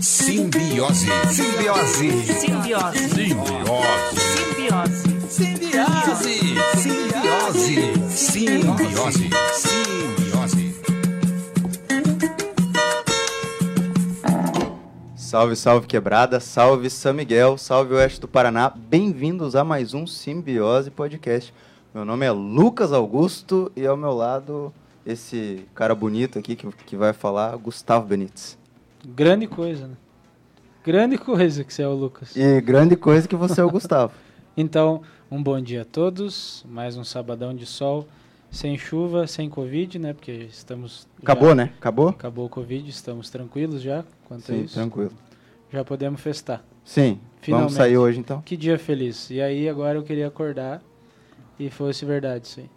[0.00, 1.06] Simbiose.
[1.30, 2.10] Simbiose.
[2.24, 3.08] Simbiose.
[3.08, 4.22] Simbiose.
[5.28, 5.62] Simbiose.
[5.62, 6.34] Simbiose.
[6.76, 7.74] Simbiose.
[8.16, 9.30] Simbiose.
[9.54, 10.74] Simbiose.
[15.16, 18.68] Salve, salve quebrada, salve São Miguel, salve Oeste do Paraná.
[18.68, 21.54] Bem-vindos a mais um Simbiose Podcast.
[21.94, 24.72] Meu nome é Lucas Augusto e ao meu lado
[25.04, 28.56] esse cara bonito aqui que, que vai falar, Gustavo Benites.
[29.04, 29.94] Grande coisa, né?
[30.84, 32.34] Grande coisa que você é o Lucas.
[32.36, 34.12] E grande coisa que você é o Gustavo.
[34.54, 35.00] Então,
[35.30, 36.62] um bom dia a todos.
[36.68, 38.06] Mais um sabadão de sol,
[38.50, 40.12] sem chuva, sem Covid, né?
[40.12, 41.08] Porque estamos.
[41.16, 41.72] já- Acabou, né?
[41.78, 42.08] Acabou?
[42.10, 44.74] Acabou o Covid, estamos tranquilos já quanto a Sim, isso.
[44.74, 45.10] tranquilo.
[45.72, 46.62] Já podemos festar.
[46.84, 47.70] Sim, Finalmente.
[47.70, 48.42] vamos sair hoje então?
[48.42, 49.30] Que dia feliz.
[49.30, 50.82] E aí, agora eu queria acordar
[51.58, 52.70] e fosse verdade isso aí.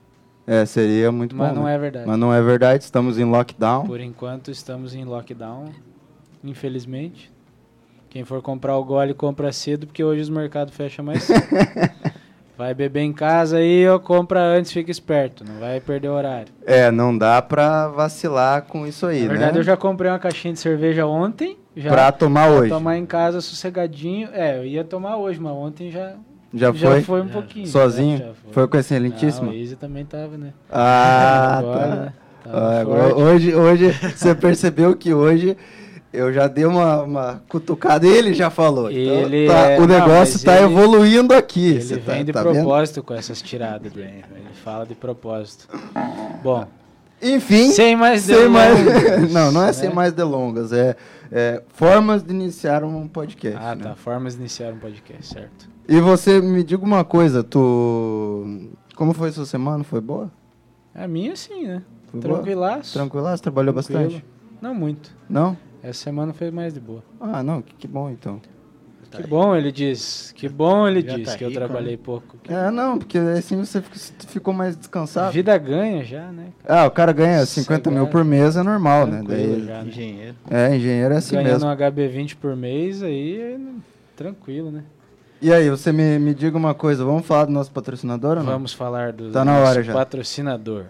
[0.47, 1.55] É, seria muito Mas bom.
[1.55, 1.73] não né?
[1.75, 2.07] é verdade.
[2.07, 3.85] Mas não é verdade, estamos em lockdown.
[3.87, 5.65] Por enquanto, estamos em lockdown,
[6.43, 7.31] infelizmente.
[8.09, 11.41] Quem for comprar o gole, compra cedo, porque hoje os mercados fecham mais cedo.
[12.57, 16.53] vai beber em casa aí, ou compra antes, fica esperto, não vai perder o horário.
[16.65, 19.59] É, não dá pra vacilar com isso aí, Na verdade, né?
[19.59, 22.69] eu já comprei uma caixinha de cerveja ontem, já Pra tomar pra hoje.
[22.69, 24.29] tomar em casa sossegadinho.
[24.31, 26.13] É, eu ia tomar hoje, mas ontem já,
[26.55, 27.01] Já foi?
[27.01, 27.67] foi um pouquinho.
[27.67, 28.17] Sozinho?
[28.17, 29.47] Já, já Foi com a excelentíssima?
[29.47, 30.53] Não, o Easy também tava, né?
[30.71, 31.95] Ah, Agora, tá.
[31.95, 32.13] né?
[32.43, 35.57] Tava Ah, agora, hoje, hoje, você percebeu que hoje
[36.13, 38.89] eu já dei uma, uma cutucada e ele já falou.
[38.89, 41.71] Então, Ele tá- é- o negócio está ele- evoluindo aqui.
[41.71, 42.53] Ele você vem tá, de tá vendo?
[42.53, 44.23] propósito com essas tiradas dele.
[44.33, 45.67] Ele fala de propósito.
[46.41, 46.65] Bom,
[47.21, 48.77] Enfim, sem mais sem mais...
[48.77, 49.95] delongas, não, não é sem né?
[49.95, 50.95] mais delongas, é,
[51.31, 53.59] é formas de iniciar um podcast.
[53.61, 53.83] Ah, né?
[53.83, 53.95] tá.
[53.95, 55.74] Formas de iniciar um podcast, certo.
[55.87, 58.69] E você me diga uma coisa, tu...
[58.95, 59.83] Como foi sua semana?
[59.83, 60.31] Foi boa?
[60.93, 61.83] A minha sim, né?
[62.07, 62.35] Foi boa?
[62.35, 62.93] Tranquilaço.
[62.93, 63.35] Tranquila?
[63.35, 64.03] Você trabalhou tranquilo.
[64.03, 64.25] bastante?
[64.61, 65.11] Não muito.
[65.29, 65.55] Não?
[65.83, 67.03] Essa semana foi mais de boa.
[67.19, 68.41] Ah, não, que, que bom então.
[69.11, 70.33] que bom, ele diz.
[70.35, 72.37] Que bom, ele Já diz tá que eu rico, trabalhei pouco.
[72.41, 73.83] Que É, não, porque assim você
[74.27, 75.31] ficou mais descansado.
[75.31, 76.47] Vida ganha já, né?
[76.67, 79.17] Ah, o cara ganha 50 mil por mês, é normal, né?
[79.21, 79.89] Tranquilo Daí, já, né?
[79.89, 80.35] Engenheiro.
[80.49, 81.69] é, engenheiro é assim Ganhando mesmo.
[81.69, 83.59] um HB20 por mês, aí é
[84.15, 84.83] tranquilo, né?
[85.41, 88.51] E aí, você me, me diga uma coisa, vamos falar do nosso patrocinador ou não?
[88.53, 90.85] Vamos falar do Tá nosso hora patrocinador.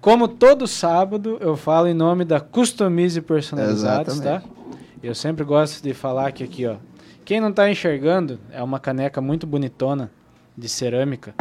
[0.00, 4.44] Como todo sábado, eu falo em nome da Customize Personalizados, Exatamente.
[4.44, 4.76] tá?
[5.02, 6.76] Eu sempre gosto de falar que aqui, ó.
[7.24, 10.10] Quem não tá enxergando, é uma caneca muito bonitona
[10.56, 11.34] de cerâmica.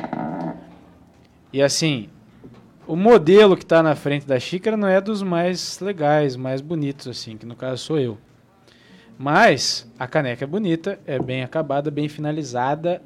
[1.52, 2.10] E assim,
[2.86, 7.08] o modelo que tá na frente da xícara não é dos mais legais, mais bonitos,
[7.08, 8.18] assim, que no caso sou eu.
[9.22, 13.02] Mas a caneca é bonita, é bem acabada, bem finalizada,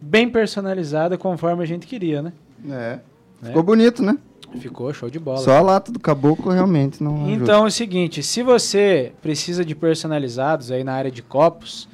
[0.00, 2.32] bem personalizada conforme a gente queria, né?
[2.70, 2.98] É.
[3.42, 4.16] Ficou bonito, né?
[4.60, 5.36] Ficou show de bola.
[5.36, 7.32] Só a lata do caboclo realmente não ajuda.
[7.44, 11.86] Então é o seguinte, se você precisa de personalizados aí na área de copos,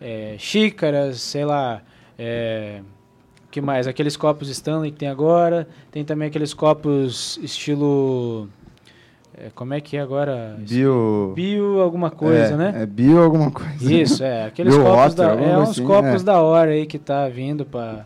[0.00, 1.82] é, xícaras, sei lá,
[2.16, 2.82] é,
[3.50, 3.88] que mais?
[3.88, 8.48] Aqueles copos Stanley que tem agora, tem também aqueles copos estilo,
[9.40, 10.56] é, como é que é agora?
[10.58, 11.32] Bio...
[11.34, 12.82] Bio alguma coisa, é, né?
[12.82, 13.92] É bio alguma coisa.
[13.92, 14.46] Isso, é.
[14.48, 16.24] Aqueles Bio copos water, da, é uns assim, copos é.
[16.24, 18.04] da hora aí que tá vindo para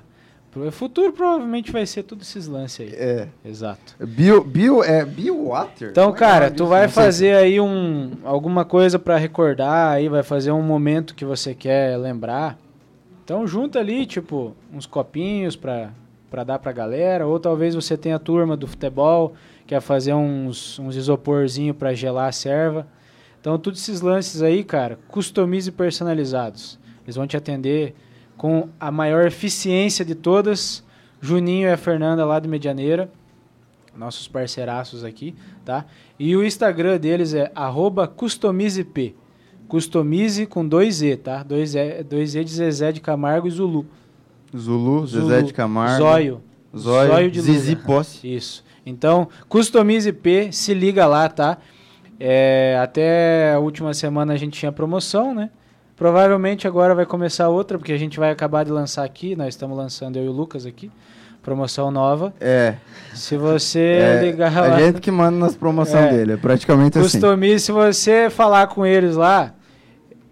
[0.54, 2.94] o futuro provavelmente vai ser tudo esses lances aí.
[2.94, 3.28] É.
[3.42, 3.96] Exato.
[4.06, 5.88] Bio, bio, é bio water?
[5.90, 9.92] Então, Como é é cara, nome tu vai fazer aí um alguma coisa pra recordar,
[9.92, 12.58] aí vai fazer um momento que você quer lembrar.
[13.24, 15.90] Então, junta ali, tipo, uns copinhos pra,
[16.32, 19.34] pra dar pra galera, ou talvez você tenha a turma do futebol,
[19.66, 22.86] quer fazer uns, uns isoporzinho pra gelar a serva.
[23.38, 26.78] Então, todos esses lances aí, cara, customize personalizados.
[27.04, 27.94] Eles vão te atender
[28.34, 30.82] com a maior eficiência de todas.
[31.20, 33.12] Juninho e a Fernanda lá de Medianeira,
[33.94, 35.34] nossos parceiraços aqui,
[35.66, 35.84] tá?
[36.18, 37.52] E o Instagram deles é
[38.16, 39.14] customizep.
[39.68, 41.42] Customize com dois E, tá?
[41.42, 43.86] Dois E, dois e de Zezé de Camargo e Zulu.
[44.56, 45.42] Zulu, Zezé Zulu.
[45.42, 45.96] de Camargo.
[46.04, 46.40] Zóio.
[46.76, 47.52] Zóio, Zóio de Lula.
[47.52, 48.34] Zizi Posse.
[48.34, 48.64] Isso.
[48.84, 51.58] Então, Customize P, se liga lá, tá?
[52.18, 55.50] É, até a última semana a gente tinha promoção, né?
[55.96, 59.76] Provavelmente agora vai começar outra, porque a gente vai acabar de lançar aqui, nós estamos
[59.76, 60.90] lançando eu e o Lucas aqui,
[61.42, 62.32] promoção nova.
[62.40, 62.74] É.
[63.14, 64.74] Se você é ligar lá...
[64.76, 66.10] a gente que manda nas promoções É.
[66.10, 67.20] dele, é praticamente assim.
[67.20, 69.54] Customize, se você falar com eles lá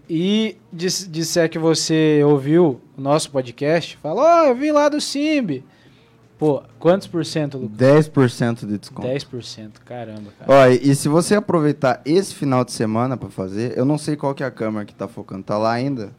[0.09, 5.65] e dis- disser que você ouviu nosso podcast, fala, ó, eu vim lá do Simbi.
[6.37, 7.77] Pô, quantos por cento, Lucas?
[7.77, 9.07] 10% de desconto.
[9.07, 10.51] 10%, caramba, cara.
[10.51, 14.15] Ó, e, e se você aproveitar esse final de semana pra fazer, eu não sei
[14.15, 16.11] qual que é a câmera que tá focando, tá lá ainda?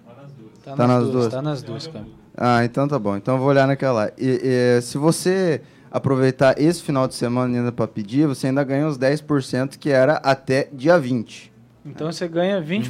[0.64, 1.32] tá nas duas.
[1.32, 2.06] Tá nas duas, cara.
[2.36, 3.16] Ah, então tá bom.
[3.16, 4.12] Então eu vou olhar naquela lá.
[4.16, 4.40] E,
[4.78, 8.98] e, se você aproveitar esse final de semana ainda para pedir, você ainda ganha os
[8.98, 11.51] 10% que era até dia 20.
[11.84, 12.84] Então você ganha 20%.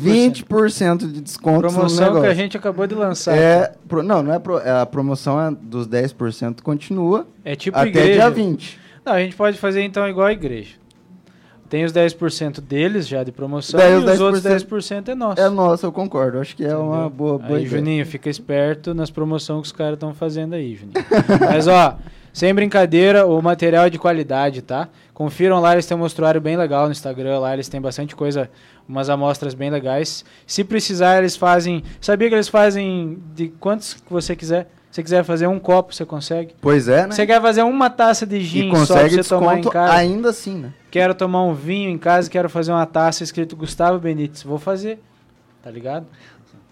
[0.45, 3.35] 20% de desconto Promoção que a gente acabou de lançar.
[3.37, 7.77] É, pro- não, não é pro- é a promoção é dos 10% continua É tipo
[7.79, 8.13] até igreja.
[8.13, 8.79] dia 20.
[9.05, 10.75] Não, a gente pode fazer então igual a igreja.
[11.71, 15.15] Tem os 10% deles já de promoção Daí e os os outros 10% 10% é
[15.15, 15.41] nosso.
[15.41, 16.39] É nossa, eu concordo.
[16.39, 17.11] Acho que é uma Entendeu?
[17.11, 17.79] boa, boa Aí, ideia.
[17.79, 20.93] Juninho, fica esperto nas promoções que os caras estão fazendo aí, Juninho.
[21.41, 21.97] Mas, ó,
[22.33, 24.89] sem brincadeira, o material é de qualidade, tá?
[25.13, 28.51] Confiram lá, eles têm um mostruário bem legal no Instagram, lá eles têm bastante coisa,
[28.89, 30.25] umas amostras bem legais.
[30.47, 31.83] Se precisar, eles fazem...
[32.01, 34.69] Sabia que eles fazem de quantos que você quiser?
[34.91, 36.55] Se você quiser fazer um copo, você consegue.
[36.61, 37.13] Pois é, né?
[37.15, 39.93] Você quer fazer uma taça de e gin só pra consegue você tomar em casa?
[39.95, 40.73] ainda assim, né?
[40.91, 44.43] Quero tomar um vinho em casa, quero fazer uma taça escrito Gustavo Benítez.
[44.43, 44.99] Vou fazer,
[45.63, 46.07] tá ligado?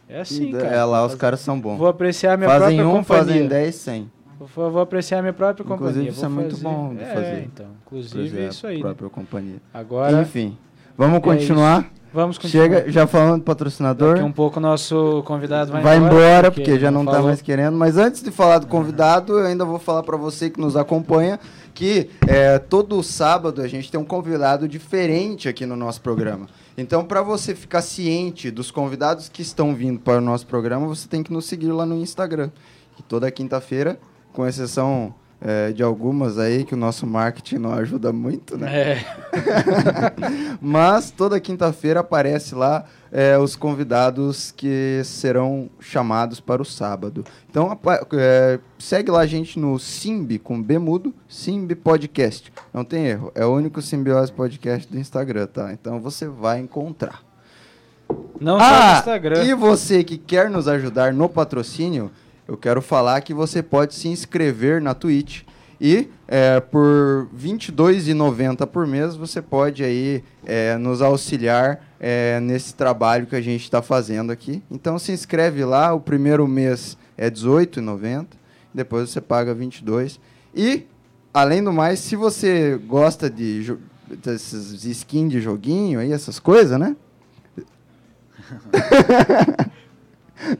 [0.06, 0.66] É assim, E cara.
[0.66, 1.78] é, lá os caras são bons.
[1.78, 3.24] Vou apreciar minha fazem própria um, companhia.
[3.24, 4.10] fazem 10, 100.
[4.54, 6.10] Vou, vou apreciar minha própria Inclusive, companhia.
[6.10, 7.44] isso Vou é muito bom de é, fazer.
[7.44, 7.66] então.
[7.84, 8.76] Por Inclusive, é isso aí.
[8.76, 8.82] né?
[8.82, 9.56] própria companhia.
[9.72, 10.56] Agora, Enfim,
[10.96, 11.90] vamos é continuar.
[12.12, 12.64] vamos continuar.
[12.64, 14.14] Chega, já falando do patrocinador.
[14.14, 17.42] Daqui um pouco o nosso convidado vai, vai embora, porque, já não tá está mais
[17.42, 17.76] querendo.
[17.76, 21.38] Mas antes de falar do convidado, eu ainda vou falar para você que nos acompanha
[21.74, 26.46] que é, todo sábado a gente tem um convidado diferente aqui no nosso programa.
[26.76, 31.06] Então, para você ficar ciente dos convidados que estão vindo para o nosso programa, você
[31.06, 32.50] tem que nos seguir lá no Instagram.
[32.96, 33.98] Que toda quinta-feira,
[34.32, 38.90] com exceção é, de algumas aí que o nosso marketing não ajuda muito, né?
[38.92, 39.04] É,
[40.60, 47.24] Mas toda quinta-feira aparece lá é, os convidados que serão chamados para o sábado.
[47.48, 47.76] Então
[48.12, 52.52] é, segue lá a gente no Simbi com B mudo, Simbi Podcast.
[52.72, 55.72] Não tem erro, é o único Simbiose Podcast do Instagram, tá?
[55.72, 57.22] Então você vai encontrar.
[58.40, 59.44] não só no Ah, Instagram.
[59.44, 62.10] e você que quer nos ajudar no patrocínio,
[62.50, 65.42] eu quero falar que você pode se inscrever na Twitch
[65.80, 72.74] e é, por R$ 22,90 por mês você pode aí é, nos auxiliar é, nesse
[72.74, 74.64] trabalho que a gente está fazendo aqui.
[74.68, 78.26] Então se inscreve lá, o primeiro mês é R$ 18,90,
[78.74, 80.18] depois você paga 22
[80.52, 80.86] e
[81.32, 83.76] além do mais, se você gosta de
[84.24, 86.96] desses skins de joguinho aí, essas coisas, né?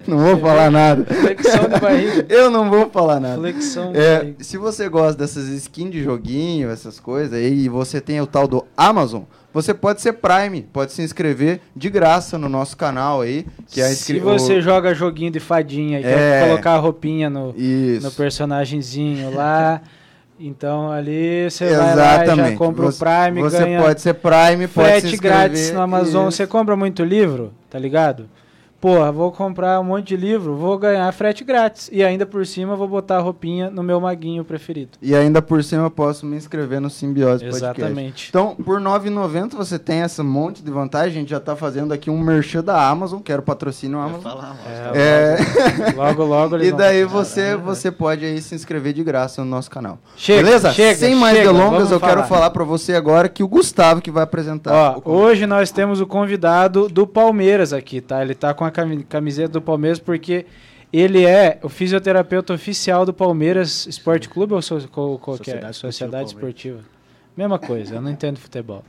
[0.06, 1.05] Não vou falar nada.
[1.06, 2.27] Flexão de barriga.
[2.29, 3.38] Eu não vou falar nada.
[3.38, 4.44] Flexão de É, barriga.
[4.44, 8.47] se você gosta dessas skins de joguinho, essas coisas aí, e você tem o tal
[8.47, 9.23] do Amazon,
[9.53, 13.85] você pode ser Prime, pode se inscrever de graça no nosso canal aí, que é
[13.85, 16.09] a Se inscri- você o- joga joguinho de fadinha e É.
[16.15, 18.06] quer colocar a roupinha no, Isso.
[18.06, 19.81] no personagemzinho lá,
[20.38, 22.50] então ali você vai lá e Exatamente.
[22.53, 25.38] já compra você, o Prime, Você ganha pode ser Prime, pode se inscrever.
[25.38, 26.29] grátis no Amazon.
[26.29, 26.37] Isso.
[26.37, 28.29] Você compra muito livro, tá ligado?
[28.81, 31.91] Porra, vou comprar um monte de livro, vou ganhar frete grátis.
[31.93, 34.93] E ainda por cima vou botar a roupinha no meu maguinho preferido.
[35.03, 37.65] E ainda por cima eu posso me inscrever no Simbiose Podcast.
[37.81, 38.29] Exatamente.
[38.31, 41.09] Então, por R$ 9,90 você tem esse monte de vantagem.
[41.11, 44.32] A gente já está fazendo aqui um merchan da Amazon, quero patrocínio Amazon.
[44.94, 45.37] É,
[45.88, 49.71] É, Logo, logo e daí você, você pode aí se inscrever de graça no nosso
[49.71, 49.99] canal.
[50.17, 50.73] Chega, Beleza?
[50.73, 52.27] chega, Sem mais chega, delongas, eu quero falar.
[52.27, 54.73] falar para você agora que o Gustavo que vai apresentar.
[55.05, 58.23] Ó, hoje nós temos o convidado do Palmeiras aqui, tá?
[58.23, 60.46] Ele tá com a cami- camiseta do Palmeiras porque
[60.93, 65.55] ele é o fisioterapeuta oficial do Palmeiras Esporte Clube ou so, qual, qual que é?
[65.55, 66.56] Sociedade Esportiva Sociedade Palmeiras.
[66.58, 66.78] Esportiva.
[67.37, 68.82] Mesma coisa, eu não entendo futebol.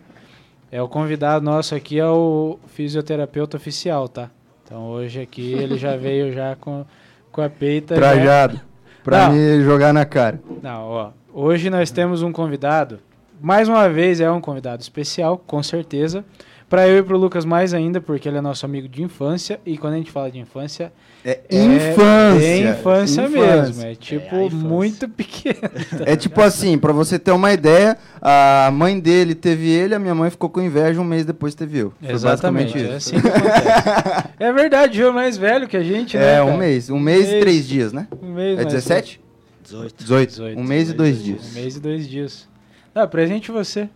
[0.71, 4.29] É o convidado nosso aqui é o fisioterapeuta oficial, tá?
[4.65, 6.85] Então hoje aqui ele já veio já com,
[7.31, 7.95] com a peita.
[7.95, 8.61] já- Trajado.
[9.03, 9.33] Pra Não.
[9.33, 10.39] me jogar na cara.
[10.61, 11.09] Não, ó.
[11.33, 12.99] Hoje nós temos um convidado.
[13.41, 16.23] Mais uma vez é um convidado especial, com certeza.
[16.71, 19.59] Para eu e pro Lucas mais ainda, porque ele é nosso amigo de infância.
[19.65, 20.93] E quando a gente fala de infância,
[21.25, 22.45] É é infância.
[22.45, 23.83] É infância, mesmo.
[23.83, 24.67] É tipo a infância.
[24.69, 25.59] muito pequeno.
[26.07, 30.15] É tipo assim, pra você ter uma ideia, a mãe dele teve ele, a minha
[30.15, 31.93] mãe ficou com inveja um mês depois teve eu.
[32.01, 32.77] Foi Exatamente.
[32.77, 32.93] É isso.
[32.93, 34.31] assim que acontece.
[34.39, 36.35] É verdade, o é mais velho que a gente, né?
[36.35, 36.57] É, um cara?
[36.57, 36.89] mês.
[36.89, 38.07] Um mês e três dias, né?
[38.23, 39.19] Um mês É mais 17?
[39.61, 39.95] 18.
[39.97, 40.29] 18.
[40.29, 41.51] 18, Um mês e dois dias.
[41.51, 42.47] Um mês e dois dias.
[42.95, 43.89] Não, presente você.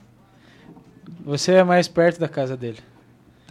[1.25, 2.79] Você é mais perto da casa dele.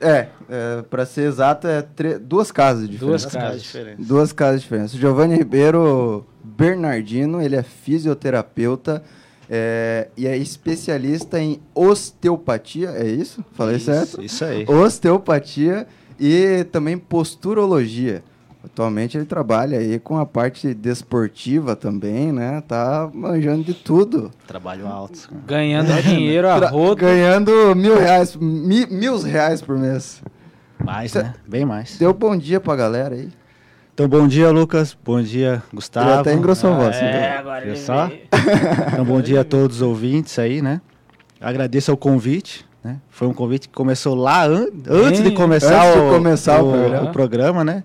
[0.00, 1.84] É, é, pra ser exato, é
[2.20, 3.62] duas casas de Duas casas.
[3.62, 4.06] diferentes.
[4.06, 4.96] Duas casas de diferença.
[4.98, 9.02] Giovanni Ribeiro Bernardino, ele é fisioterapeuta
[9.48, 13.44] é, e é especialista em osteopatia, é isso?
[13.52, 14.22] Falei Isso, certo?
[14.22, 14.64] Isso aí.
[14.68, 15.86] Osteopatia
[16.18, 18.22] e também posturologia.
[18.64, 22.62] Atualmente ele trabalha aí com a parte desportiva também, né?
[22.66, 24.30] Tá manjando de tudo.
[24.46, 25.28] Trabalho alto.
[25.46, 26.96] Ganhando dinheiro a rodo.
[26.96, 30.22] Ganhando mil reais, mi, mil reais por mês.
[30.82, 31.34] Mais, Cê- né?
[31.46, 31.98] Bem mais.
[31.98, 33.28] Deu bom dia pra galera aí.
[33.92, 34.96] Então, bom dia, Lucas.
[35.04, 36.08] Bom dia, Gustavo.
[36.10, 36.96] Ele até engrossou a voz.
[36.96, 37.38] É, então.
[37.38, 38.10] agora Viu ele só?
[38.92, 40.80] Então, bom dia a todos os ouvintes aí, né?
[41.40, 42.96] Agradeço ao convite, né?
[43.10, 46.68] Foi um convite que começou lá an- antes de começar, antes de o, começar o
[46.68, 47.08] o, programa.
[47.08, 47.84] o programa, né?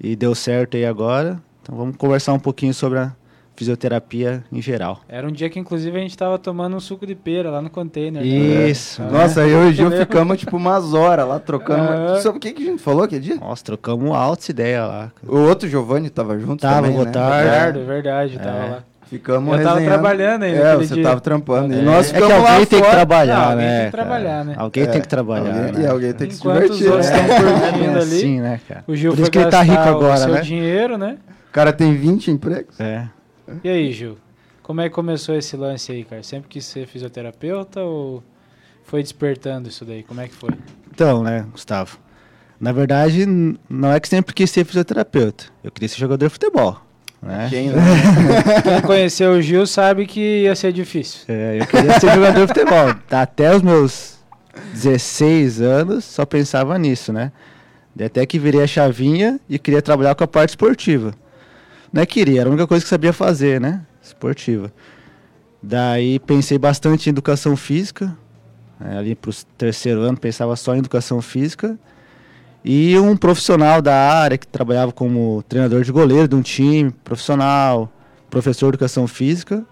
[0.00, 1.40] E deu certo aí agora.
[1.62, 3.12] Então vamos conversar um pouquinho sobre a
[3.56, 5.00] fisioterapia em geral.
[5.08, 7.68] Era um dia que, inclusive, a gente tava tomando um suco de pera lá no
[7.68, 8.22] container.
[8.22, 8.28] né?
[8.68, 9.02] Isso.
[9.02, 11.82] Ah, Nossa, eu e o Gil ficamos tipo umas horas lá trocando.
[11.82, 12.20] Aham.
[12.20, 13.34] Sobre o que, que a gente falou aquele dia?
[13.34, 15.10] Nossa, trocamos altas ideias lá.
[15.26, 17.04] O outro Giovanni tava junto Tava, também, o né?
[17.06, 17.44] Gotardo.
[17.50, 18.70] Ricardo, verdade, tava É.
[18.70, 18.84] lá.
[19.08, 19.94] Ficamos Eu tava resenhando.
[20.00, 21.02] trabalhando ainda É, você dia.
[21.02, 21.72] tava trampando.
[21.74, 21.82] E É.
[21.82, 22.96] nós É que ficamos lá alguém tem que fora.
[22.96, 23.76] trabalhar, Não, alguém né?
[23.80, 24.54] tem que trabalhar, né?
[24.58, 25.82] Alguém É, tem que trabalhar, alguém- né?
[25.82, 26.90] E alguém tem que se Enquanto os divertir.
[26.92, 27.16] outros né?
[27.22, 28.84] estão É curtindo ali, assim, né, cara?
[28.86, 30.40] o Gil Por foi isso que ele tá rico agora, o seu né?
[30.42, 31.16] dinheiro, né?
[31.48, 32.78] O cara tem 20 empregos.
[32.78, 33.08] É.
[33.64, 34.18] E aí, Gil?
[34.62, 36.22] Como é que começou esse lance aí, cara?
[36.22, 38.22] Sempre quis ser fisioterapeuta ou
[38.84, 40.02] foi despertando isso daí?
[40.02, 40.50] Como é que foi?
[40.92, 41.98] Então, né, Gustavo?
[42.60, 43.24] Na verdade,
[43.70, 45.44] não é que sempre quis ser fisioterapeuta.
[45.64, 46.76] Eu queria ser jogador de futebol.
[47.20, 47.48] Né?
[47.50, 47.82] Quem, né?
[48.62, 51.20] Quem conheceu o Gil sabe que ia ser difícil.
[51.28, 52.94] É, eu queria ser jogador de futebol.
[53.10, 54.18] Até os meus
[54.72, 57.32] 16 anos, só pensava nisso, né?
[58.00, 61.12] Até que virei a chavinha e queria trabalhar com a parte esportiva.
[61.92, 63.80] Não é queria, era a única coisa que sabia fazer, né?
[64.00, 64.72] Esportiva.
[65.60, 68.16] Daí pensei bastante em educação física.
[68.78, 68.98] né?
[68.98, 71.76] Ali para o terceiro ano pensava só em educação física.
[72.70, 77.90] E um profissional da área que trabalhava como treinador de goleiro de um time, profissional,
[78.28, 79.64] professor de educação física,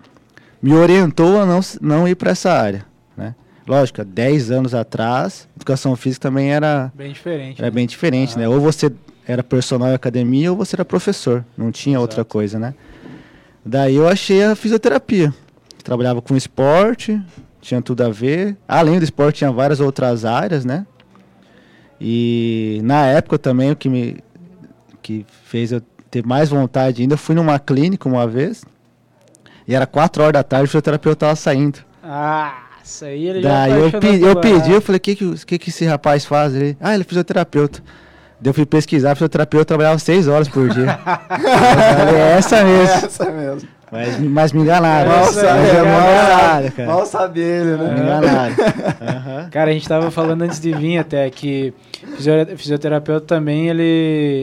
[0.62, 2.86] me orientou a não, não ir para essa área.
[3.14, 3.34] Né?
[3.68, 7.58] Lógico, há 10 anos atrás, educação física também era, Bem diferente.
[7.60, 7.74] era né?
[7.74, 8.38] bem diferente, Ah.
[8.38, 8.48] né?
[8.48, 8.90] Ou você
[9.28, 12.30] era personal em academia ou você era professor, não tinha outra Exato.
[12.32, 12.72] coisa, né?
[13.62, 15.34] Daí eu achei a fisioterapia.
[15.84, 17.20] Trabalhava com esporte,
[17.60, 18.56] tinha tudo a ver.
[18.66, 20.86] Além do esporte, tinha várias outras áreas, né?
[22.00, 24.18] E na época também o que me
[25.02, 28.64] que fez eu ter mais vontade ainda, eu fui numa clínica uma vez.
[29.68, 31.78] E era 4 horas da tarde, o fisioterapeuta tava saindo.
[32.02, 35.16] Ah, isso aí ele já Daí eu, apaixonou pe- eu pedi, eu falei, o que,
[35.16, 36.54] que, que, que esse rapaz faz?
[36.54, 37.82] Ele, ah, ele é fisioterapeuta.
[38.40, 40.98] Daí eu fui pesquisar, fisioterapeuta trabalhava 6 horas por dia.
[41.02, 42.94] falei, é essa mesmo.
[43.06, 43.68] Essa mesmo.
[43.90, 45.10] Mas, mas me enganaram.
[45.10, 46.88] Mal mas sabe, é é mal sabe, cara.
[46.88, 47.92] Mal sabe ele, Me né?
[48.02, 48.54] enganaram.
[49.00, 49.48] Aham.
[49.50, 51.72] Cara, a gente tava falando antes de vir até que
[52.16, 53.82] fisio- fisioterapeuta também ele,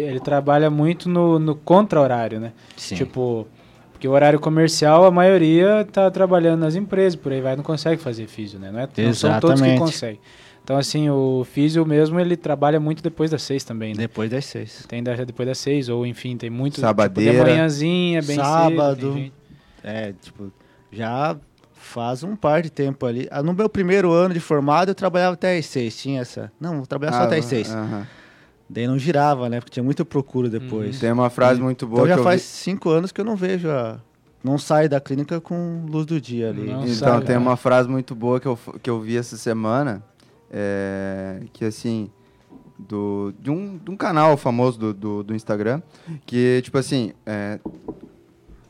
[0.07, 2.51] ele trabalha muito no, no contra-horário, né?
[2.77, 2.95] Sim.
[2.95, 3.45] Tipo,
[3.91, 8.01] porque o horário comercial, a maioria tá trabalhando nas empresas, por aí vai, não consegue
[8.01, 8.69] fazer físio, né?
[8.71, 9.79] Não, é, não são todos que Exatamente.
[9.79, 10.19] conseguem.
[10.63, 13.97] Então, assim, o físio mesmo, ele trabalha muito depois das seis também, né?
[14.03, 14.85] Depois das 6.
[14.87, 16.79] Tem da- depois das seis, ou enfim, tem muito...
[16.79, 17.31] Sabadeira.
[17.33, 19.13] Tipo, de manhãzinha, bem Sábado.
[19.13, 19.31] cedo.
[19.83, 20.51] É, tipo,
[20.89, 21.35] já
[21.73, 23.27] faz um par de tempo ali.
[23.29, 25.97] Ah, No meu primeiro ano de formado, eu trabalhava até às 6.
[25.97, 26.49] Tinha essa.
[26.59, 27.69] Não, vou trabalhar só até às 6.
[27.69, 28.07] aham.
[28.69, 29.59] Daí não girava, né?
[29.59, 30.97] Porque tinha muita procura depois.
[30.99, 32.47] Tem uma frase muito boa Então já eu faz vi.
[32.47, 33.99] cinco anos que eu não vejo a.
[34.41, 36.63] Não saio da clínica com luz do dia ali.
[36.71, 36.81] Não.
[36.83, 37.41] Então, sabe, tem né?
[37.41, 40.01] uma frase muito boa que eu, que eu vi essa semana,
[40.53, 42.09] é, que assim,
[42.77, 45.81] do, de, um, de um canal famoso do, do, do Instagram,
[46.25, 47.59] que tipo assim, é,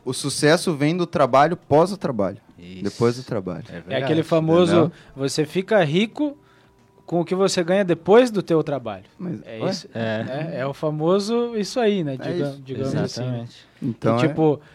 [0.05, 2.83] o sucesso vem do trabalho pós o trabalho, Isso.
[2.83, 3.65] depois do trabalho.
[3.69, 4.03] É, É verdade.
[4.03, 4.91] aquele famoso, entendeu?
[5.15, 6.37] você fica rico
[7.05, 9.03] com o que você ganha depois do teu trabalho.
[9.19, 9.89] Mas, É ué, isso.
[9.93, 10.51] É.
[10.55, 12.13] É, é o famoso isso aí, né?
[12.13, 12.61] É Diga- isso.
[12.61, 13.21] digamos assim.
[13.21, 13.27] né?
[13.27, 13.65] Exatamente.
[13.81, 14.72] Então, e, é- tipo, é...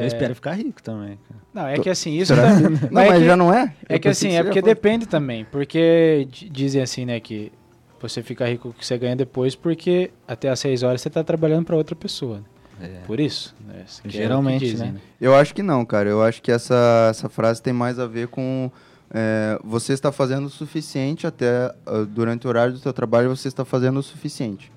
[0.00, 1.18] Eu espero ficar rico também.
[1.54, 2.58] Não, é que assim, isso tá-
[2.90, 3.74] Não, é mas que- já não é?
[3.88, 5.44] É Eu que assim, é porque depende também.
[5.44, 7.52] Porque di- dizem assim, né, que
[8.00, 11.08] você fica rico com o que você ganha depois, porque até às 6 horas você
[11.08, 12.38] tá trabalhando para outra pessoa.
[12.80, 12.88] né?
[13.02, 13.06] É.
[13.06, 13.54] Por isso.
[13.64, 13.84] né?
[13.86, 15.00] Isso é Geralmente, dizem, né?
[15.20, 16.08] Eu acho que não, cara.
[16.08, 18.68] Eu acho que essa, essa frase tem mais a ver com
[19.14, 23.46] é, você está fazendo o suficiente até ah, durante o horário do seu trabalho você
[23.46, 24.72] está fazendo o suficiente.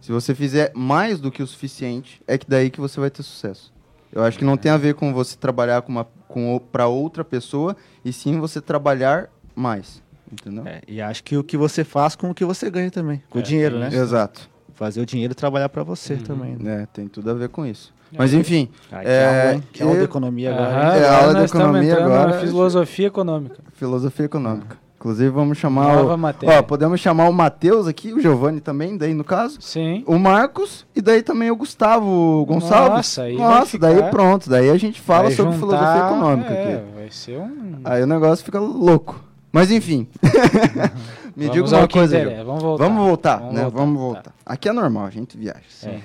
[0.00, 3.22] Se você fizer mais do que o suficiente, é que daí que você vai ter
[3.24, 3.72] sucesso.
[4.12, 7.24] Eu acho que não tem a ver com você trabalhar com uma com para outra
[7.24, 10.66] pessoa e sim você trabalhar mais, entendeu?
[10.66, 13.22] É, e acho que o que você faz com o que você ganha também.
[13.28, 13.88] Com É, o dinheiro, né?
[13.92, 14.48] Exato.
[14.74, 16.20] Fazer o dinheiro trabalhar pra você Uhum.
[16.20, 16.56] também.
[16.58, 16.82] Né?
[16.82, 17.92] É, tem tudo a ver com isso.
[18.16, 19.62] Mas enfim, É, que aula?
[19.72, 20.70] Que aula de eu- economia agora.
[20.70, 20.74] É,
[21.08, 23.56] agora aula de economia agora, filosofia econômica.
[23.74, 24.76] filosofia econômica.
[25.02, 26.58] Inclusive vamos chamar Nova o, matéria.
[26.60, 29.58] ó, podemos chamar o Matheus aqui, o Giovanni também, daí no caso.
[29.60, 30.04] Sim.
[30.06, 32.90] o Marcos e daí também o Gustavo Gonçalves.
[32.92, 34.48] Nossa, aí Nossa, ficar- daí pronto.
[34.48, 36.84] Daí a gente fala Vai sobre juntar- filosofia econômica é, aqui.
[36.94, 37.80] Vai ser um...
[37.82, 39.20] Aí o negócio fica louco.
[39.50, 40.06] Mas enfim.
[41.36, 42.18] Me Vamos diga uma coisa.
[42.20, 42.44] interessa.
[42.44, 42.84] Vamos voltar.
[42.84, 43.62] Vamos voltar, Vamos né?
[43.62, 44.02] voltar, Vamos tá.
[44.04, 44.32] voltar.
[44.46, 45.60] Aqui é normal, a gente viaja.
[45.68, 46.00] Sim.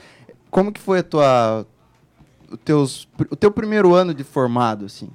[0.49, 1.65] Como que foi a tua
[2.51, 5.09] o teus o teu primeiro ano de formado assim?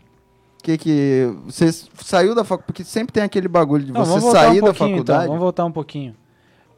[0.62, 1.73] Que que você
[2.04, 4.90] saiu da faculdade, porque sempre tem aquele bagulho de Não, você sair um da pouquinho,
[4.90, 5.19] faculdade.
[5.25, 6.14] Então, vamos voltar um pouquinho.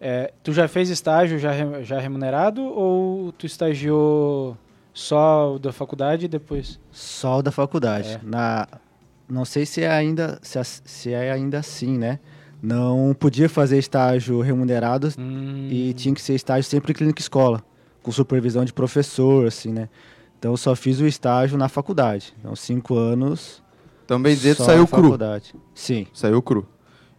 [0.01, 4.57] É, tu já fez estágio já, já remunerado ou tu estagiou
[4.93, 6.79] Só o da faculdade e depois?
[6.91, 8.09] Só o da faculdade.
[8.13, 8.21] É.
[8.23, 8.67] Na,
[9.29, 12.21] não sei se é, ainda, se, é- se é ainda assim, né?
[12.63, 17.63] Não podia fazer estágio remunerado Hum, e tinha que ser estágio sempre em clínica escola,
[18.03, 19.89] com supervisão de professor, assim, né?
[20.39, 22.35] Então eu só fiz o estágio na faculdade.
[22.39, 23.63] Então, cinco anos.
[24.35, 25.03] Dizer, tu só saiu cru.
[25.03, 25.55] faculdade.
[25.75, 26.07] Sim.
[26.13, 26.67] Saiu cru.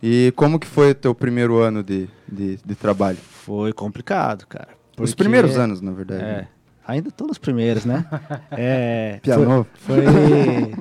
[0.02, 3.18] E como que foi o teu primeiro ano de, de, de trabalho?
[3.18, 4.70] Foi complicado, cara.
[5.00, 6.22] Os primeiros anos, na verdade.
[6.22, 6.26] É.
[6.26, 6.48] né?
[6.88, 8.06] Ainda todos os primeiros, né?
[8.52, 9.66] É, Piano.
[9.74, 10.76] Foi, foi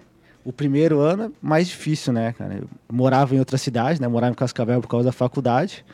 [0.44, 2.54] o primeiro ano mais difícil, né, cara?
[2.54, 4.06] Eu morava em outra cidade, né?
[4.06, 5.84] Morava em Cascavel por causa da faculdade.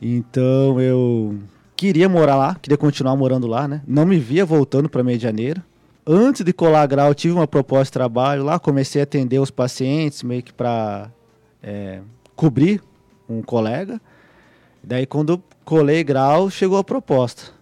[0.00, 1.38] Então eu
[1.76, 3.82] queria morar lá, queria continuar morando lá, né?
[3.86, 5.64] Não me via voltando para Medianeira.
[6.06, 9.50] Antes de colar grau, eu tive uma proposta de trabalho lá, comecei a atender os
[9.50, 11.10] pacientes meio que para
[12.36, 12.82] cobrir
[13.28, 14.00] um colega.
[14.82, 17.52] Daí quando colei grau, chegou a proposta.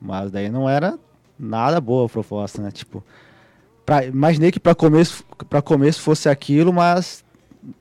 [0.00, 0.98] Mas daí não era
[1.38, 2.70] nada boa a proposta, né?
[2.70, 3.04] Tipo,
[3.84, 7.22] pra, imaginei que para começo, para começo fosse aquilo, mas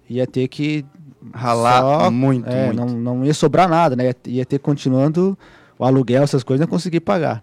[0.09, 0.85] ia ter que
[1.33, 2.77] Ralar só- muito, é, muito.
[2.77, 4.07] Não, não ia sobrar nada, né?
[4.07, 5.38] Ia, ia ter continuando
[5.77, 7.41] o aluguel, essas coisas, não consegui pagar.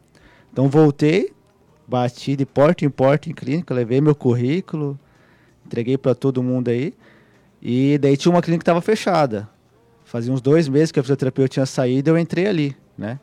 [0.52, 1.32] Então voltei,
[1.86, 4.98] bati de porta em porta em clínica, levei meu currículo,
[5.64, 6.94] entreguei para todo mundo aí.
[7.62, 9.48] E daí tinha uma clínica que estava fechada.
[10.04, 13.18] Fazia uns dois meses que a fisioterapeuta tinha saído, eu entrei ali, né?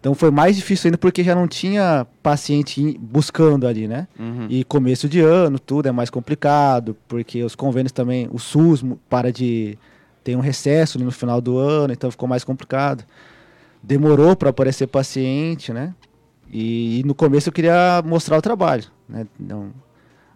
[0.00, 4.06] Então foi mais difícil ainda porque já não tinha paciente buscando ali, né?
[4.18, 4.46] Uhum.
[4.48, 9.32] E começo de ano, tudo é mais complicado, porque os convênios também, o SUS para
[9.32, 9.76] de
[10.22, 13.04] ter um recesso ali no final do ano, então ficou mais complicado.
[13.82, 15.92] Demorou para aparecer paciente, né?
[16.50, 19.26] E, e no começo eu queria mostrar o trabalho, né?
[19.38, 19.70] Não,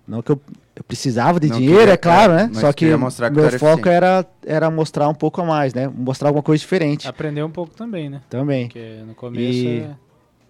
[0.07, 0.41] não que eu,
[0.75, 2.51] eu precisava de Não dinheiro, queria- é claro, é, né?
[2.53, 5.45] mas Só que queria mostrar que tu meu foco era, era mostrar um pouco a
[5.45, 5.87] mais, né?
[5.89, 8.21] Mostrar alguma coisa diferente Aprender um pouco também, né?
[8.29, 8.67] também.
[8.67, 9.97] Porque no começo E- é...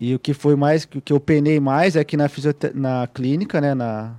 [0.03, 3.07] E o que foi mais, o que eu penei mais é que na, fisiote- na
[3.07, 4.15] clínica, né, na,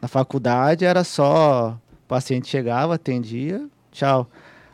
[0.00, 4.30] na faculdade, era só o paciente chegava, atendia, tchau.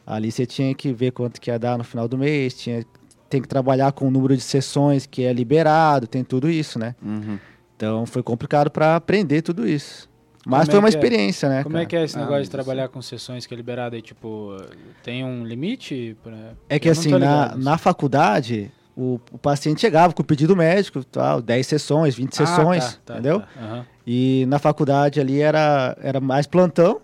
[0.06, 2.84] Ali você tinha que ver quanto que ia dar no final do mês, tinha,
[3.32, 6.94] tem que trabalhar com o número de sessões que é liberado, tem tudo isso, né?
[7.02, 7.38] Uhum.
[7.74, 10.06] Então foi complicado para aprender tudo isso.
[10.44, 10.98] Mas Como foi é uma que é?
[10.98, 11.62] experiência, né?
[11.62, 11.86] Como é cara?
[11.86, 14.02] que é esse Ah, negócio mas de trabalhar com sessões que é liberado aí?
[14.02, 14.56] Tipo,
[15.02, 16.14] tem um limite?
[16.22, 16.36] Pra...
[16.68, 21.40] É que assim, na, na faculdade, o, o paciente chegava com o pedido médico, tal,
[21.40, 23.40] 10 sessões, 20 Ah, sessões, tá, tá, entendeu?
[23.40, 23.46] tá.
[23.58, 23.86] Aham.
[24.06, 27.00] E na faculdade ali era, era mais plantão.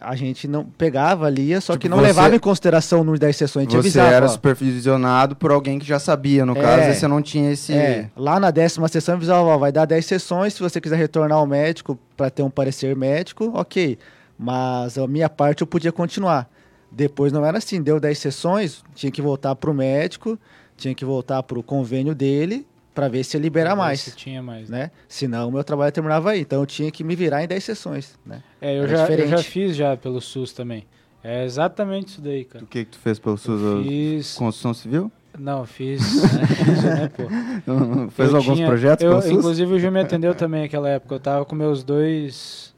[0.00, 3.36] A gente não pegava ali, só Tipo, que não você- levava em consideração de 10
[3.36, 3.66] sessões.
[3.68, 6.60] Você avisava, era ó, supervisionado por alguém que já sabia, no É.
[6.62, 7.72] caso, você não tinha esse...
[7.74, 11.36] é, lá na décima sessão avisava, ó, vai dar 10 sessões, se você quiser retornar
[11.38, 13.98] ao médico para ter um parecer médico, ok.
[14.38, 16.48] Mas a minha parte eu podia continuar.
[16.90, 20.38] Depois não era assim, deu 10 sessões, tinha que voltar para o médico,
[20.76, 24.00] tinha que voltar para o convênio dele para ver se ia liberar Pra ver mais.
[24.00, 24.68] se tinha mais.
[24.68, 24.78] né?
[24.84, 24.90] Né?
[25.08, 26.40] Senão o meu trabalho terminava aí.
[26.40, 28.18] Então eu tinha que me virar em 10 sessões.
[28.26, 28.42] Né?
[28.60, 30.84] É, eu Era já, eu já fiz já pelo SUS também.
[31.22, 32.64] É exatamente isso daí, cara.
[32.64, 33.60] O que que tu fez pelo SUS?
[33.60, 34.34] Eu Fiz.
[34.34, 35.12] Construção civil?
[35.38, 36.00] Não, fiz.
[36.02, 36.26] Isso,
[36.86, 37.22] né, pô?
[38.10, 39.30] fez Eu alguns tinha- projetos eu, pelo SUS?
[39.32, 41.14] Inclusive o Gil me atendeu também naquela época.
[41.14, 42.74] Eu tava com meus dois.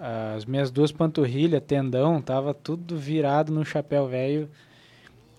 [0.00, 4.48] As minhas duas panturrilhas, tendão, tava tudo virado no chapéu velho.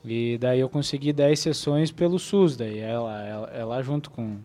[0.03, 2.55] E daí eu consegui 10 sessões pelo SUS.
[2.55, 4.37] Daí é lá, é, é lá junto com,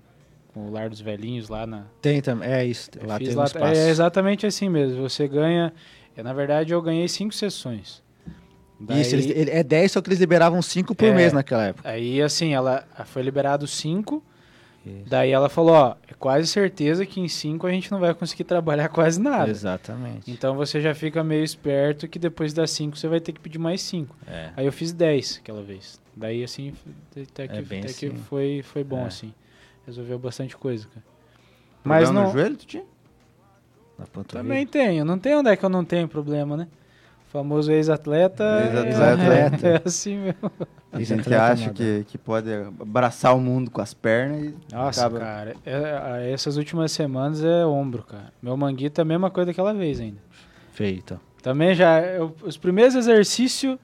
[0.53, 1.85] com o Lar dos Velhinhos, lá na.
[2.03, 2.91] Tem também, é isso.
[3.01, 5.01] eu Lá tem lá- um é exatamente assim mesmo.
[5.09, 5.73] Você ganha.
[6.17, 8.03] é, na verdade, eu ganhei 5 sessões.
[8.81, 11.15] Daí- Isso, eles, ele- é 10, só que eles liberavam 5 por É.
[11.15, 11.89] mês naquela época.
[11.89, 14.23] Aí, assim, ela foi liberado 5.
[14.87, 15.09] Isso.
[15.09, 18.45] Daí ela falou, ó, é quase certeza que em 5 a gente não vai conseguir
[18.45, 19.51] trabalhar quase nada.
[19.51, 20.31] Exatamente.
[20.31, 23.59] Então você já fica meio esperto que depois das 5 você vai ter que pedir
[23.59, 24.15] mais 5.
[24.27, 24.51] É.
[24.57, 25.99] Aí eu fiz 10 aquela vez.
[26.17, 26.73] Daí assim,
[27.17, 28.17] até que, É bem até que assim.
[28.17, 29.07] foi, foi bom É.
[29.07, 29.33] assim.
[29.87, 31.05] Resolveu bastante coisa, cara.
[31.83, 32.85] Mas não, no joelho, tu tinha?
[34.29, 35.05] Também tenho.
[35.05, 36.67] Não tem onde é que eu não tenho problema, né?
[37.29, 38.45] O famoso ex-atleta.
[38.87, 39.69] Ex-atleta.
[39.69, 40.51] É, é assim mesmo.
[40.97, 44.55] Tem gente que atleta acha que, que pode abraçar o mundo com as pernas e
[44.73, 45.19] Nossa, acaba...
[45.19, 48.33] cara, é- é- essas últimas semanas é ombro, cara.
[48.43, 50.19] Meu manguito é a mesma coisa daquela vez ainda.
[50.73, 51.21] Feito.
[51.43, 53.79] Também já, eu- os primeiros exercícios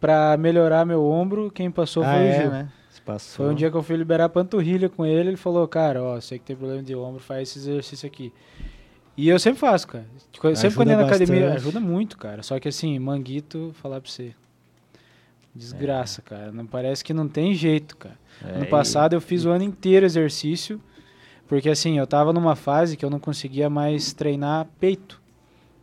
[0.00, 2.50] pra melhorar meu ombro, quem passou ah, foi o é, Gil.
[2.50, 2.68] né?
[3.04, 3.46] Passou.
[3.46, 6.20] Foi um dia que eu fui liberar a panturrilha com ele, ele falou, cara, ó,
[6.20, 8.30] sei que tem problema de ombro, faz esse exercício aqui.
[9.16, 10.04] E eu sempre faço, cara.
[10.30, 12.42] Tipo, Sempre quando Ajuda eu ia na academia, ajuda muito, cara.
[12.42, 14.34] Só que assim, manguito, falar pra você.
[15.58, 16.52] Desgraça, cara.
[16.52, 18.16] Não parece que não tem jeito, cara.
[18.44, 20.80] É, Ano e- passado eu fiz o ano inteiro exercício,
[21.48, 25.20] porque assim, eu tava numa fase que eu não conseguia mais treinar peito.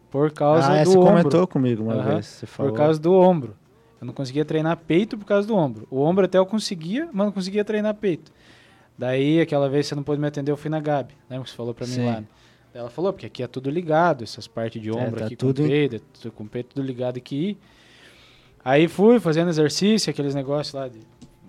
[0.09, 1.09] Por causa Ah, é, do você ombro.
[1.09, 2.25] comentou comigo uma Aham, vez.
[2.25, 2.71] Você falou.
[2.71, 3.55] Por causa do ombro.
[3.99, 5.85] Eu não conseguia treinar peito por causa do ombro.
[5.91, 8.31] O ombro até eu conseguia, mas não conseguia treinar peito.
[8.97, 11.13] Daí, aquela vez você não pôde me atender, eu fui na Gabi.
[11.29, 12.05] Lembra que você falou pra mim Sim.
[12.05, 12.23] lá?
[12.73, 15.67] Ela falou, porque aqui é tudo ligado, essas partes de ombro tá aqui tudo com
[15.67, 17.57] em- peito, com o peito tudo ligado aqui.
[18.65, 20.99] Aí fui fazendo exercício, aqueles negócios lá de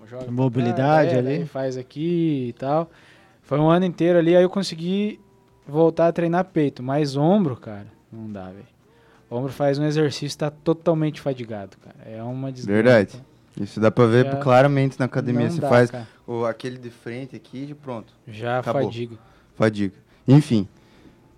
[0.07, 1.47] joga pra Mobilidade é, ali.
[1.47, 2.91] faz aqui e tal.
[3.43, 5.19] Foi um ano inteiro ali, aí eu consegui
[5.67, 8.67] voltar a treinar peito, mas ombro, cara, não dá, velho.
[9.31, 11.97] Ombro faz um exercício, tá totalmente fadigado, cara.
[12.09, 12.83] É uma desgraça.
[12.83, 13.25] Verdade.
[13.61, 15.51] Isso dá pra ver Já- claramente na academia.
[15.51, 16.07] Você dá, faz cara.
[16.27, 18.13] o, aquele de frente aqui e pronto.
[18.29, 18.83] Já Acabou.
[18.85, 19.17] fadiga.
[19.57, 19.95] Fadiga.
[20.29, 20.69] Enfim.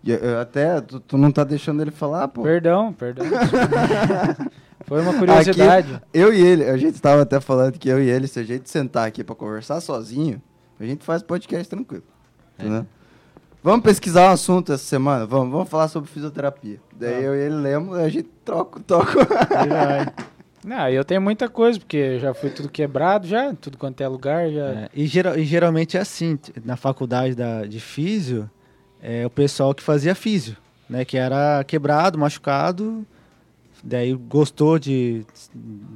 [0.05, 2.43] E, eh, Até tu, tu não tá deixando ele falar, pô.
[2.43, 3.25] Perdão, perdão.
[4.89, 6.01] Foi uma curiosidade.
[6.13, 8.69] Eu e ele, a gente tava até falando que eu e ele, se a gente
[8.71, 10.41] sentar aqui pra conversar sozinho,
[10.81, 12.05] a gente faz podcast tranquilo.
[12.59, 12.87] Entendeu?
[13.63, 15.27] Vamos pesquisar um assunto essa semana?
[15.27, 16.79] Vamos, vamos falar sobre fisioterapia.
[16.97, 17.21] Daí Tá.
[17.21, 19.19] eu e ele lemos, a gente troca, toca.
[20.65, 24.51] Não, eu tenho muita coisa, porque já fui tudo quebrado, já, tudo quanto é lugar,
[24.51, 24.67] já.
[24.67, 28.51] É, e, geral- e geralmente é assim, na faculdade da, de físio,
[29.01, 30.57] é o pessoal que fazia físio,
[30.91, 31.05] né?
[31.05, 33.07] Que era quebrado, machucado,
[33.83, 35.25] daí gostou de,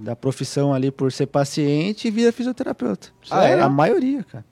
[0.03, 3.09] da profissão ali por ser paciente e vira fisioterapeuta.
[3.31, 3.61] Ah, é?
[3.61, 4.45] A maioria, cara.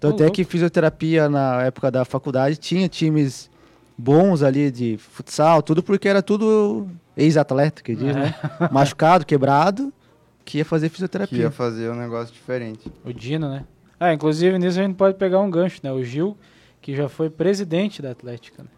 [0.00, 3.50] Tanto Ô, é que fisioterapia na época da faculdade tinha times
[3.96, 8.32] bons ali de futsal, tudo porque era tudo ex-atleta, que diz, né?
[8.70, 9.92] Machucado, quebrado,
[10.44, 11.38] que ia fazer que fisioterapia.
[11.42, 12.90] ia fazer um negócio diferente.
[13.04, 13.64] O Dino, né?
[13.98, 15.90] Ah, inclusive nisso a gente pode pegar um gancho, né?
[15.90, 16.36] O Gil,
[16.80, 18.68] que já foi presidente da Atlética, né?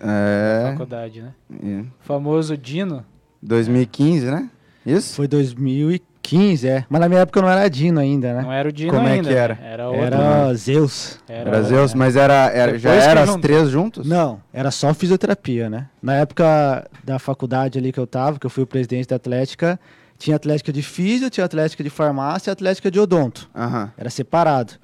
[0.00, 0.70] Da É.
[0.72, 1.32] faculdade, né?
[1.62, 1.80] é.
[1.82, 3.04] O famoso Dino.
[3.44, 4.50] 2015, né?
[4.86, 5.14] Isso?
[5.14, 6.84] Foi 2015, é.
[6.88, 8.42] Mas na minha época eu não era Dino ainda, né?
[8.42, 9.28] Não era o Dino Como é ainda.
[9.28, 9.54] que era?
[9.54, 9.72] né?
[9.72, 10.04] Era outro.
[10.04, 11.18] Era Zeus.
[11.28, 14.06] Era Zeus, mas era, era, já Depois que era as três juntos?
[14.06, 15.86] Não, era só fisioterapia, né?
[16.02, 19.78] Na época da faculdade ali que eu tava, que eu fui o presidente da Atlética,
[20.18, 23.48] tinha Atlética de Físio, tinha Atlética de Farmácia e Atlética de Odonto.
[23.54, 23.92] Aham.
[23.96, 24.74] Era separado.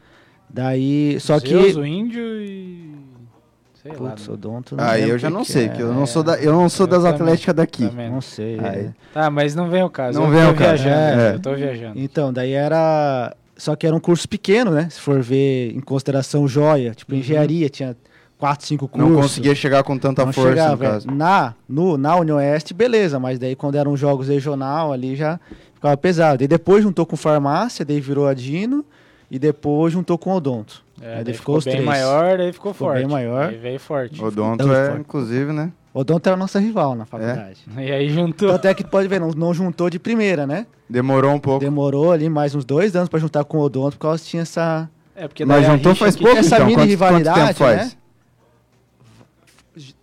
[0.48, 1.78] Daí, só Zeus, que...
[1.78, 2.94] o índio e.
[3.82, 4.10] Sei lá.
[4.10, 4.34] Putz, né?
[4.34, 4.76] Odonto...
[4.76, 5.84] não Aí lembro eu já não que sei, que que é.
[5.84, 7.88] eu não sou, da, eu não sou Eu das também, atléticas daqui.
[7.88, 8.10] também.
[8.10, 8.58] Não sei.
[8.58, 8.78] Aí.
[8.78, 8.90] é.
[9.12, 10.18] Tá, mas não vem o caso.
[10.18, 11.20] Não eu vem o caso, viajando.
[11.20, 11.34] é.
[11.34, 11.98] Eu tô viajando.
[11.98, 13.34] Então, daí era...
[13.56, 14.88] Só que era um curso pequeno, né?
[14.90, 17.94] Se for ver em consideração joia, tipo engenharia, tinha
[18.38, 19.10] quatro, cinco cursos.
[19.10, 20.92] Não conseguia chegar com tanta não força, chegava, no é.
[20.92, 21.10] caso.
[21.10, 25.38] Na, no, na União Oeste, beleza, mas daí quando eram jogos regional ali já
[25.74, 26.42] ficava pesado.
[26.42, 28.82] E depois juntou com farmácia, daí virou a Dino,
[29.30, 30.82] e depois juntou com odonto.
[31.00, 31.86] É, Aí daí daí ficou, ficou os bem três.
[31.86, 33.00] maior, daí ficou, Ficou forte.
[33.00, 33.48] bem maior.
[33.48, 34.22] Aí veio forte.
[34.22, 35.00] Odonto Então, é, forte.
[35.00, 35.72] inclusive, né?
[35.94, 37.60] Odonto era a nossa rival na faculdade.
[37.76, 38.50] E aí juntou.
[38.52, 40.66] Tanto é que pode ver, não, não juntou de primeira, né?
[40.88, 41.60] Demorou um pouco.
[41.64, 44.42] Demorou ali mais uns dois anos pra juntar com o odonto, por causa que tinha
[44.42, 44.88] essa...
[45.16, 46.66] É porque Mas daí a juntou faz pouco, essa então.
[46.66, 47.96] mini Quanto, quanto rivalidade, tempo faz?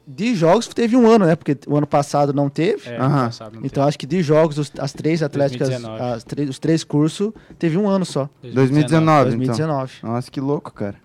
[0.10, 1.36] De jogos teve um ano, né?
[1.36, 2.90] Porque o ano passado não teve.
[2.90, 3.26] É, Aham.
[3.26, 6.14] passado não Então acho que de jogos, os- as três atléticas, 2019.
[6.16, 8.30] as três- os três cursos, teve um ano só.
[8.42, 8.54] teve.
[8.56, 9.38] 2019, então.
[9.40, 9.94] 2019.
[10.04, 10.96] Nossa, que louco, cara.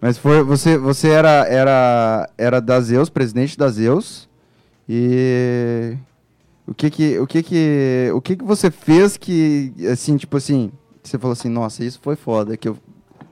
[0.00, 4.28] Mas foi, você, você era, era, era da Zeus, presidente da Zeus.
[4.88, 5.96] E
[6.66, 10.70] o que que, o que que, o que que você fez que, assim, tipo assim,
[11.02, 12.76] você falou assim, nossa, isso foi foda, que eu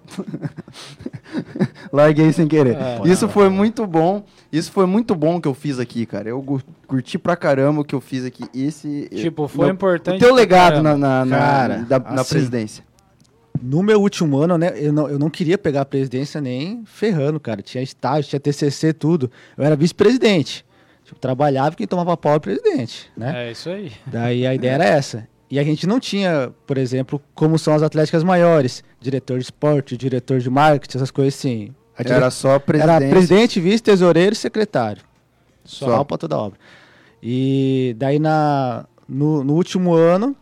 [1.93, 2.77] larguei sem querer.
[2.77, 3.01] É.
[3.07, 6.29] isso foi muito bom, isso foi muito bom que eu fiz aqui, cara.
[6.29, 6.45] Eu
[6.87, 8.45] curti pra caramba o que eu fiz aqui.
[8.55, 10.17] Esse, Tipo, foi meu- importante.
[10.17, 12.85] o teu legado na, na, na- Cara, da- na assim, presidência.
[13.61, 17.41] No meu último ano, né, eu não, eu não queria pegar a presidência nem ferrando,
[17.41, 17.61] cara.
[17.61, 19.31] Tinha estágio, tinha TCC, tudo.
[19.57, 20.65] Eu era vice-presidente.
[21.05, 23.49] Tipo, trabalhava e quem tomava pau era presidente, né?
[23.49, 23.91] É isso aí.
[24.07, 25.27] Daí a ideia era essa.
[25.51, 28.85] E a gente não tinha, por exemplo, como são as atléticas maiores.
[29.01, 31.75] Diretor de esporte, diretor de marketing, essas coisas assim.
[31.97, 32.91] A dire- Era só presidente.
[33.03, 35.03] Era presidente, vice, tesoureiro e secretário.
[35.65, 36.05] Só.
[36.05, 36.59] Para toda a obra.
[37.23, 40.37] E daí na, no, no último ano,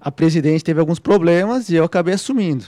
[0.00, 2.66] a presidente teve alguns problemas e eu acabei assumindo.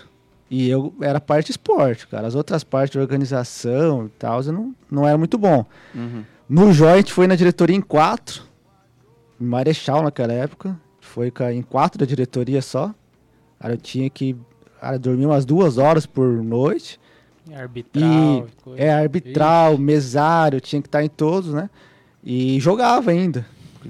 [0.51, 2.27] E eu era parte esporte, cara.
[2.27, 5.65] As outras partes de organização e tal, eu não, não era muito bom.
[5.95, 6.25] Uhum.
[6.49, 8.43] No gente foi na diretoria em quatro,
[9.41, 10.79] em Marechal naquela época.
[11.17, 12.95] Foi em quatro da diretoria só.
[13.59, 14.37] Cara, eu tinha que
[14.79, 17.01] cara, dormir umas duas horas por noite.
[17.55, 18.47] Arbitral.
[18.63, 18.83] coisa.
[18.83, 21.71] É, arbitral, mesário, tinha que estar em todos, né?
[22.23, 23.47] E jogava ainda.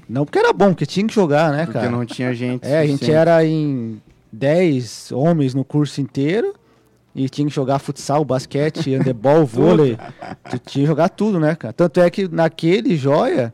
[0.07, 1.91] Não porque era bom, porque tinha que jogar, né, Porque cara?
[1.91, 2.65] não tinha gente.
[2.65, 6.53] É, a gente era em 10 homens no curso inteiro.
[7.13, 9.97] E tinha que jogar futsal, basquete, handebol, vôlei.
[10.49, 11.73] Tinha que jogar tudo, né, cara?
[11.73, 13.53] Tanto é que naquele joia,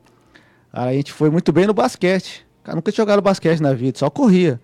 [0.72, 2.46] a gente foi muito bem no basquete.
[2.64, 4.60] Cara, nunca tinha jogado basquete na vida, só corria.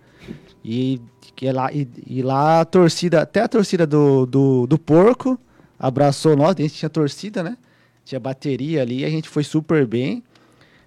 [0.64, 1.00] E,
[1.36, 5.38] que lá, e, e lá a torcida, até a torcida do, do, do porco
[5.78, 7.56] abraçou nós, a gente tinha torcida, né?
[8.04, 10.22] Tinha bateria ali, a gente foi super bem.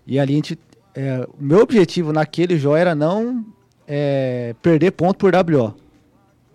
[0.05, 0.59] E ali a gente.
[0.93, 3.45] é, o meu objetivo naquele joia era não
[3.87, 5.73] é, perder ponto por WO.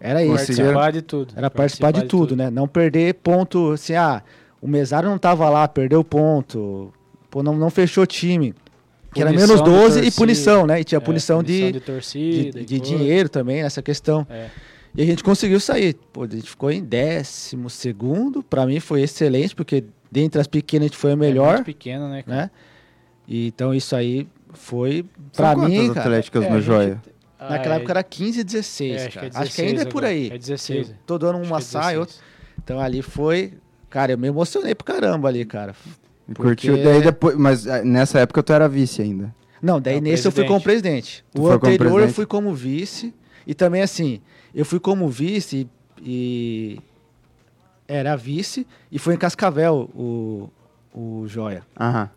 [0.01, 0.35] Era isso.
[0.35, 1.35] Participar de tudo.
[1.37, 2.51] Era participar de tudo, né?
[2.51, 4.23] Não perder ponto, assim, ah,
[4.61, 6.93] o mesário não tava lá, perdeu ponto,
[7.31, 8.55] pô, não, não fechou time.
[9.13, 10.81] Que era menos de 12 e punição, né?
[10.81, 12.63] E tinha É, punição, de, de de, torcida.
[12.65, 12.97] de e coisa.
[12.97, 14.27] dinheiro também, nessa questão.
[14.29, 14.49] É.
[14.95, 15.95] E a gente conseguiu sair.
[16.13, 18.43] Pô, a gente ficou em décimo segundo.
[18.43, 21.67] Pra mim foi excelente, porque dentre as pequenas a gente foi a É melhor, muito
[21.67, 22.23] pequeno, né?
[22.27, 22.51] né?
[23.27, 25.05] E, então isso aí foi,
[25.37, 27.01] quantas mim, cara, atléticas É, no Joia?
[27.39, 29.31] Ah, naquela é- época era 15 e 16, é, acho cara.
[29.31, 30.15] que é acho que ainda é 16 por agora.
[30.15, 30.31] aí.
[30.33, 30.95] É 16.
[31.07, 31.99] Todo ano Acho uma é sai, 16.
[32.01, 32.15] outra.
[32.65, 33.53] Então ali foi.
[33.89, 35.75] Cara, eu me emocionei pra caramba ali, cara.
[36.35, 39.35] Porque- Curtiu, daí depois, mas ah, nessa época tu era vice ainda.
[39.63, 41.25] Não, daí Não, nesse eu fui como presidente.
[41.35, 42.15] Tu o anterior eu presidente?
[42.15, 43.15] fui como vice.
[43.47, 44.21] E também assim,
[44.55, 45.69] eu fui como vice
[46.03, 46.79] e.
[47.87, 50.51] Era vice e foi em Cascavel o,
[50.95, 51.63] o Joia.
[51.81, 52.11] Aham.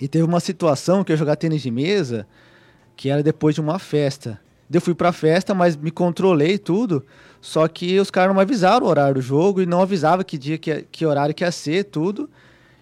[0.00, 2.26] E teve uma situação que eu jogar tênis de mesa,
[2.96, 4.40] que era depois de uma festa.
[4.72, 7.04] Eu fui pra festa, mas me controlei tudo.
[7.40, 10.38] Só que os caras não me avisaram o horário do jogo e não avisava que
[10.38, 12.28] dia, que, que horário que ia ser, tudo.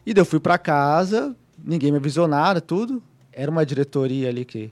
[0.07, 3.03] E daí eu fui pra casa, ninguém me avisou nada, tudo.
[3.33, 4.71] Era uma diretoria ali que.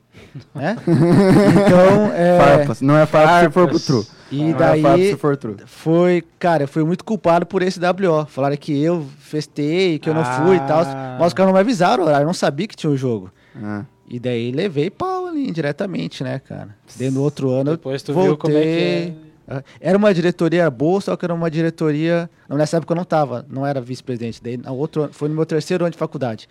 [0.55, 0.77] Né?
[0.87, 2.39] então, é.
[2.39, 2.81] Farpas.
[2.81, 3.85] Não é farpa se for pro Farpas.
[3.85, 4.07] tru.
[4.33, 5.57] E Não é farpa daí se for tru.
[5.67, 8.25] foi, cara, eu fui muito culpado por esse WO.
[8.27, 10.81] Falaram que eu festei, que eu não fui e tal.
[10.83, 11.17] Ah.
[11.19, 13.31] Mas os caras não me avisaram o horário, eu não sabia que tinha o jogo.
[13.63, 13.85] Ah.
[14.09, 16.75] E daí levei pau ali indiretamente, né, cara?
[16.99, 18.29] Daí no outro ano Depois tu eu voltei.
[18.31, 19.24] viu como é que Ah,
[19.81, 22.31] Era uma diretoria boa, só que era uma diretoria.
[22.49, 24.43] Não, nessa época eu não tava, não era vice-presidente.
[24.43, 26.49] Daí na outro foi no meu terceiro ano de faculdade.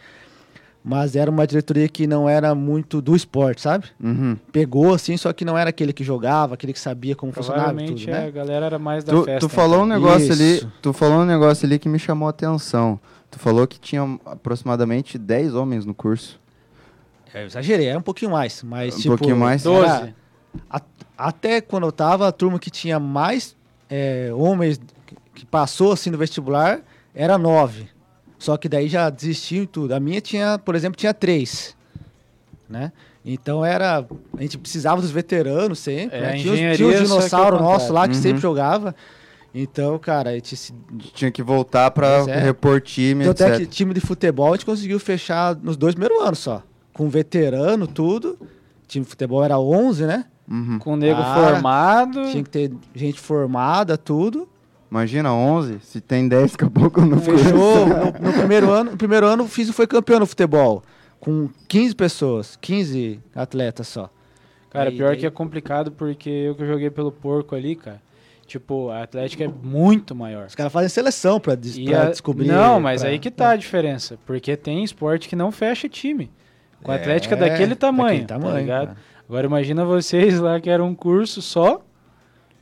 [0.85, 3.85] Mas era uma diretoria que não era muito do esporte, sabe?
[4.03, 4.35] Uhum.
[4.51, 7.73] Pegou assim, só que não era aquele que jogava, aquele que sabia como funcionava e
[7.73, 8.31] Provavelmente tudo, a né?
[8.31, 9.39] galera era mais da Tu, festa.
[9.39, 9.97] tu falou um então.
[9.99, 12.99] negócio ali, tu falou um negócio ali que me chamou a atenção.
[13.31, 16.37] Tu falou que tinha aproximadamente 10 homens no curso.
[17.33, 18.61] É, eu exagerei, era um pouquinho mais.
[18.61, 19.65] Mas, Um tipo, pouquinho mais?
[19.65, 20.13] era- 12.
[20.69, 20.81] a-
[21.27, 23.55] até quando eu tava, a turma que tinha mais
[23.89, 24.79] é, homens
[25.35, 26.81] que- passou assim no vestibular
[27.13, 27.87] era nove.
[28.39, 29.93] Só que daí já desistiu e tudo.
[29.93, 31.75] A minha tinha, por exemplo, tinha três.
[32.69, 32.91] Né?
[33.25, 34.05] Então era.
[34.37, 36.17] A gente precisava dos veteranos sempre.
[36.17, 36.37] É, né?
[36.37, 38.21] Tinha, os- tinha o só que ao dinossauro nosso lá que Uhum.
[38.21, 38.95] sempre jogava.
[39.55, 40.73] Então, cara, a gente se
[41.13, 42.39] Tinha que voltar pra Pois é.
[42.39, 43.59] repor time, Tanto é etc.
[43.59, 46.63] que time de futebol a gente conseguiu fechar nos dois primeiros anos só.
[46.91, 48.37] Com veterano, tudo.
[48.87, 50.25] Time de futebol era 11, né?
[50.49, 50.77] Uhum.
[50.79, 52.29] Com o nego Ah, formado.
[52.31, 54.47] Tinha que ter gente formada, tudo.
[54.91, 57.87] Imagina, 11, se tem 10, daqui a pouco não Fechou.
[57.87, 60.83] no, no primeiro ano, no primeiro ano o Físio foi campeão no futebol.
[61.19, 64.09] Com 15 pessoas, 15 atletas só.
[64.69, 68.01] Cara, Aí- pior daí- que é complicado porque eu que joguei pelo porco ali, cara.
[68.45, 70.45] Tipo, a Atlética é muito maior.
[70.47, 72.47] Os caras fazem seleção pra, des- E pra a- descobrir.
[72.47, 74.19] Não, mas pra- aí que tá a diferença.
[74.25, 76.29] Porque tem esporte que não fecha time.
[76.83, 78.25] Com a É, Atlética daquele tamanho.
[78.25, 78.87] daquele tamanho, tá ligado?
[78.87, 78.97] cara.
[79.27, 81.81] Agora imagina vocês lá que era um curso só.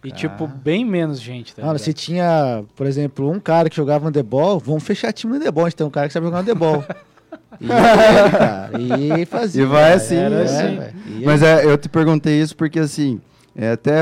[0.04, 0.20] E Cara.
[0.20, 4.60] tipo, bem menos gente, tá Mano, se tinha, por exemplo, um cara que jogava handebol,
[4.60, 5.66] vamos fechar time de handebol.
[5.66, 6.84] A gente tem um cara que sabe jogar handebol.
[7.62, 9.62] e, cara, e fazia.
[9.62, 10.44] E vai assim, Era né?
[10.44, 11.20] assim.
[11.20, 13.22] E Mas é, eu te perguntei isso porque, assim,
[13.56, 14.02] é, até,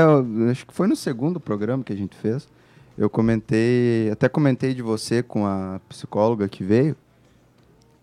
[0.50, 2.48] acho que foi no segundo programa que a gente fez,
[2.96, 6.96] eu comentei, até comentei de você com a psicóloga que veio,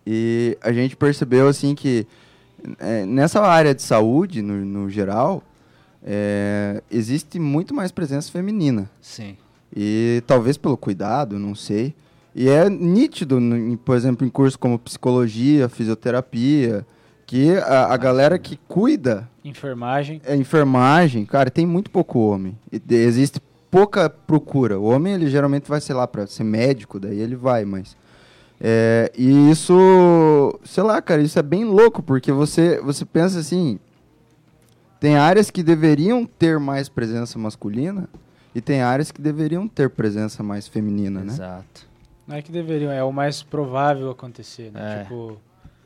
[0.06, 2.06] e a gente percebeu, assim, que
[2.80, 5.44] é, nessa área de saúde, no, no geral,
[6.04, 8.90] é, existe muito mais presença feminina.
[9.02, 9.36] Sim.
[9.76, 11.94] E talvez pelo cuidado, não sei.
[12.36, 16.86] E é nítido, no- por exemplo, em cursos como psicologia, fisioterapia,
[17.26, 20.22] que a, a galera que cuida Enfermagem.
[20.26, 22.58] é enfermagem, cara, tem muito pouco homem.
[22.72, 24.80] E existe pouca procura.
[24.80, 27.98] O homem, ele geralmente vai, sei lá, para ser médico, daí ele vai, mas.
[28.60, 33.80] É, e isso, sei lá, cara, isso é bem louco, porque você, você pensa assim.
[35.00, 38.10] Tem áreas que deveriam ter mais presença masculina
[38.56, 41.34] e tem áreas que deveriam ter presença mais feminina, né?
[41.34, 41.88] Exato.
[42.28, 45.02] Não é que deveriam, é o mais provável acontecer, né?
[45.02, 45.04] É.
[45.04, 45.38] Tipo,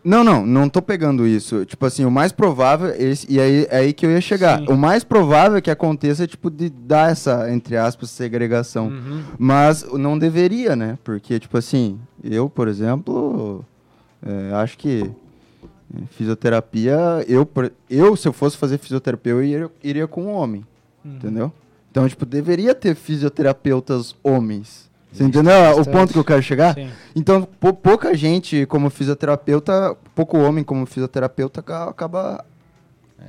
[0.04, 1.64] Não, não, não tô pegando isso.
[1.66, 4.60] Tipo assim, o mais provável, esse, e aí é aí que eu ia chegar.
[4.60, 4.66] Sim.
[4.70, 8.88] O mais provável que aconteça é, tipo, de dar essa, entre aspas, segregação.
[8.88, 9.22] uhum.
[9.38, 10.98] Mas não deveria, né?
[11.04, 13.64] Porque, tipo assim, eu, por exemplo,
[14.26, 15.04] é, acho que
[15.96, 17.48] é, fisioterapia, eu,
[17.90, 20.66] eu, se eu fosse fazer fisioterapia, eu iria, iria com um homem,
[21.06, 21.16] Uhum.
[21.16, 21.52] entendeu?
[21.90, 24.90] Então, tipo, deveria ter fisioterapeutas homens.
[25.12, 25.90] Você entendeu o bastante.
[25.92, 26.74] ponto que eu quero chegar?
[26.74, 26.90] Sim.
[27.16, 32.46] Então, pou- pouca gente como fisioterapeuta, pouco homem como fisioterapeuta ca- acaba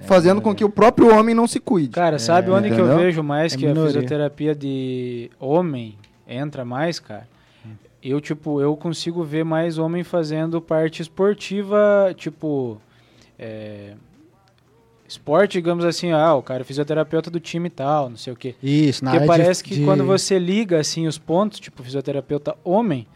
[0.04, 1.90] fazendo com que o próprio homem não se cuide.
[1.90, 2.98] Cara, sabe É, onde que eu entendeu?
[3.04, 3.92] vejo mais É que a minoria.
[3.92, 7.28] fisioterapia de homem entra mais, cara?
[8.02, 12.80] Eu, tipo, eu consigo ver mais homem fazendo parte esportiva, tipo,
[13.38, 13.92] é,
[15.12, 18.37] esporte, digamos assim, ah, o cara é fisioterapeuta do time e tal, não sei o
[18.37, 18.55] quê.
[18.62, 21.83] Isso, na Porque área de- parece que de- quando você liga assim os pontos, tipo
[21.83, 23.07] fisioterapeuta homem,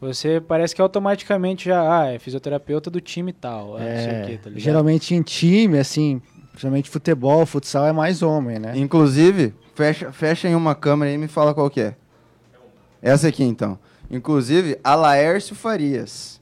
[0.00, 4.06] você parece que automaticamente já, ah, é fisioterapeuta do time e tal, ah, não sei
[4.06, 4.62] o É, quê, tá ligado?
[4.62, 6.22] geralmente em time, assim,
[6.56, 8.72] geralmente futebol, futsal é mais homem, né?
[8.76, 11.94] Inclusive, fecha, fecha em uma câmera aí e me fala qual que é.
[13.02, 13.78] Essa aqui, então.
[14.10, 16.39] Inclusive, a Laércio Farias.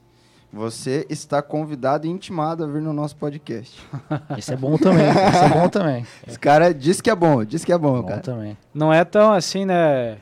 [0.51, 3.79] Você está convidado e intimado a vir no nosso podcast.
[4.37, 6.05] Esse é bom também, esse é bom também.
[6.27, 8.19] Esse cara disse que é bom, disse que é bom, Bom cara.
[8.21, 8.57] também.
[8.73, 10.17] Não é tão assim, né?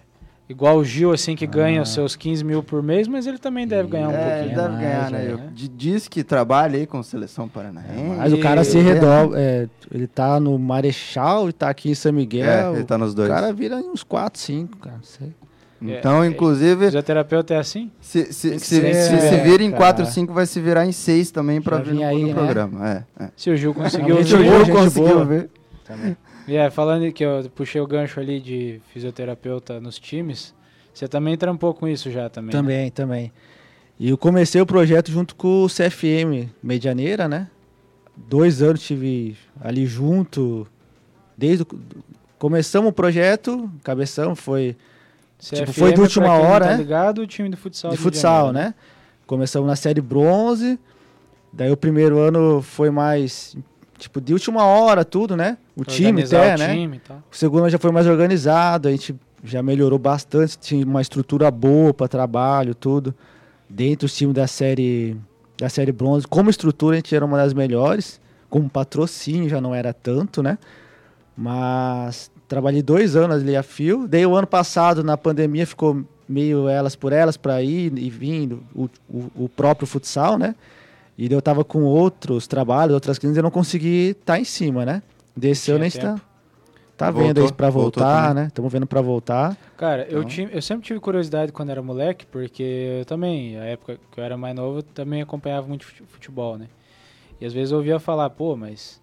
[0.49, 1.83] Igual o Gil, assim, que ganha Ah.
[1.83, 4.55] os seus 15 mil por mês, mas ele também deve ganhar um É, pouquinho.
[4.55, 5.33] deve mais, ganhar, né?
[5.33, 5.37] é.
[5.53, 8.01] Diz que trabalha aí com seleção paranaense.
[8.17, 8.81] Mas o cara se É.
[8.81, 12.45] redobra, é, ele tá no Marechal e tá aqui em São Miguel.
[12.45, 13.29] É, ele tá nos dois.
[13.29, 15.33] O cara vira uns 4, 5, cara, não sei.
[15.81, 17.91] Então, É, inclusive, Fisioterapeuta é assim?
[18.01, 19.93] se, se, se, ser, se, se é, vira em cara.
[19.93, 22.33] 4, 5, vai se virar em 6 também Já vir no, aí, no né?
[22.33, 22.89] programa.
[22.89, 23.29] É, é.
[23.35, 25.49] Se o Gil conseguiu Se o Gil conseguiu ver.
[25.85, 26.17] Também.
[26.47, 30.53] E é, falando que eu puxei o gancho ali de fisioterapeuta nos times,
[30.93, 32.55] você também trampou com isso já também.
[32.55, 32.61] né?
[32.61, 33.31] Também, também.
[33.99, 37.47] E eu comecei o projeto junto com o CFM Medianeira, né?
[38.15, 40.65] Dois anos tive ali junto.
[41.37, 41.67] Desde o...
[42.39, 44.75] Começamos o projeto, cabeçamos, foi
[45.39, 46.77] CFM, Tipo, foi de última hora, tá né?
[46.77, 47.91] ligado, o time do futsal.
[47.91, 48.73] de do futsal, né?
[49.25, 50.79] Começamos na série bronze.
[51.53, 53.55] Daí o primeiro ano foi mais,
[53.97, 55.57] tipo, de última hora, tudo, né?
[55.75, 56.73] O Pra time até, o né?
[56.73, 57.17] time tal.
[57.31, 61.49] O segundo ano já foi mais organizado, a gente já melhorou bastante, tinha uma estrutura
[61.51, 63.13] boa para trabalho, tudo.
[63.69, 65.17] Dentro dos times da série
[65.59, 69.73] da série bronze, como estrutura a gente era uma das melhores, como patrocínio já não
[69.73, 70.57] era tanto, né?
[71.35, 74.07] Mas trabalhei dois anos ali a fio.
[74.07, 78.61] Daí o ano passado, na pandemia, ficou meio elas por elas para ir e vindo
[78.75, 80.55] o, o, o próprio futsal, né?
[81.17, 84.85] E daí eu tava com outros trabalhos, outras clínicas, eu não consegui estar em cima,
[84.85, 85.01] né?
[85.35, 86.19] Desse a gente tá,
[86.95, 88.47] tá Voltou, vendo aí pra voltou voltar, né?
[88.47, 89.57] Estamos vendo pra voltar.
[89.77, 93.63] Cara, eu, Então- tinha, eu sempre tive curiosidade quando era moleque, porque eu também, a
[93.65, 96.67] época que eu era mais novo, eu também acompanhava muito fute- futebol, né?
[97.39, 98.99] E às vezes eu ouvia falar, pô, mas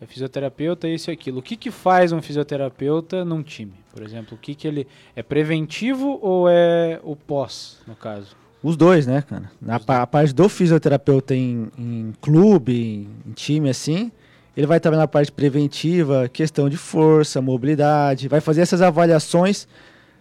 [0.00, 1.38] é fisioterapeuta, isso e aquilo.
[1.38, 3.72] O que que faz um fisioterapeuta num time?
[3.92, 4.86] Por exemplo, o que que ele...
[5.16, 8.36] É preventivo ou é o pós, no caso?
[8.62, 9.50] Os dois, né, cara?
[9.60, 14.10] Na a parte do fisioterapeuta em, em clube, em, em time, assim,
[14.56, 19.68] ele vai trabalhar na parte preventiva, questão de força, mobilidade, vai fazer essas avaliações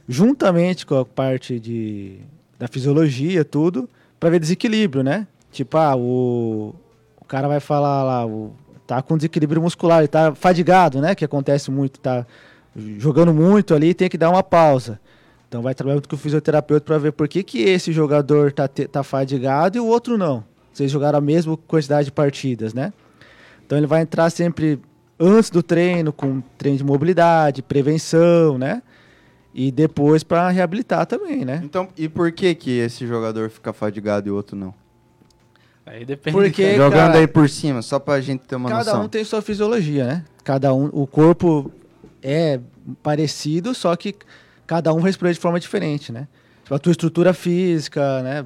[0.07, 2.19] juntamente com a parte de,
[2.57, 5.27] da fisiologia, tudo, para ver desequilíbrio, né?
[5.51, 6.75] Tipo, ah, o,
[7.19, 8.53] o cara vai falar lá, o,
[8.87, 11.13] tá com desequilíbrio muscular, ele tá fadigado, né?
[11.13, 12.25] Que acontece muito, tá
[12.97, 14.99] jogando muito ali, tem que dar uma pausa.
[15.47, 18.67] Então vai trabalhar muito com o fisioterapeuta para ver por que, que esse jogador tá,
[18.67, 20.43] tá fadigado e o outro não.
[20.73, 22.93] Vocês jogaram a mesma quantidade de partidas, né?
[23.65, 24.79] Então ele vai entrar sempre
[25.19, 28.81] antes do treino, com treino de mobilidade, prevenção, né?
[29.53, 31.61] E depois para reabilitar também, né?
[31.63, 34.73] Então, e por que que esse jogador fica fadigado e o outro não?
[35.87, 36.35] Aí depende.
[36.37, 39.05] Porque- Jogando cara, aí por cima, só pra gente ter uma Cada noção.
[39.05, 40.25] um tem sua fisiologia, né?
[40.43, 41.71] Cada um, o corpo
[42.21, 42.59] é
[43.01, 44.13] parecido, só que
[44.65, 46.27] cada um responde de forma diferente, né?
[46.63, 48.45] Tipo, a tua estrutura física, né?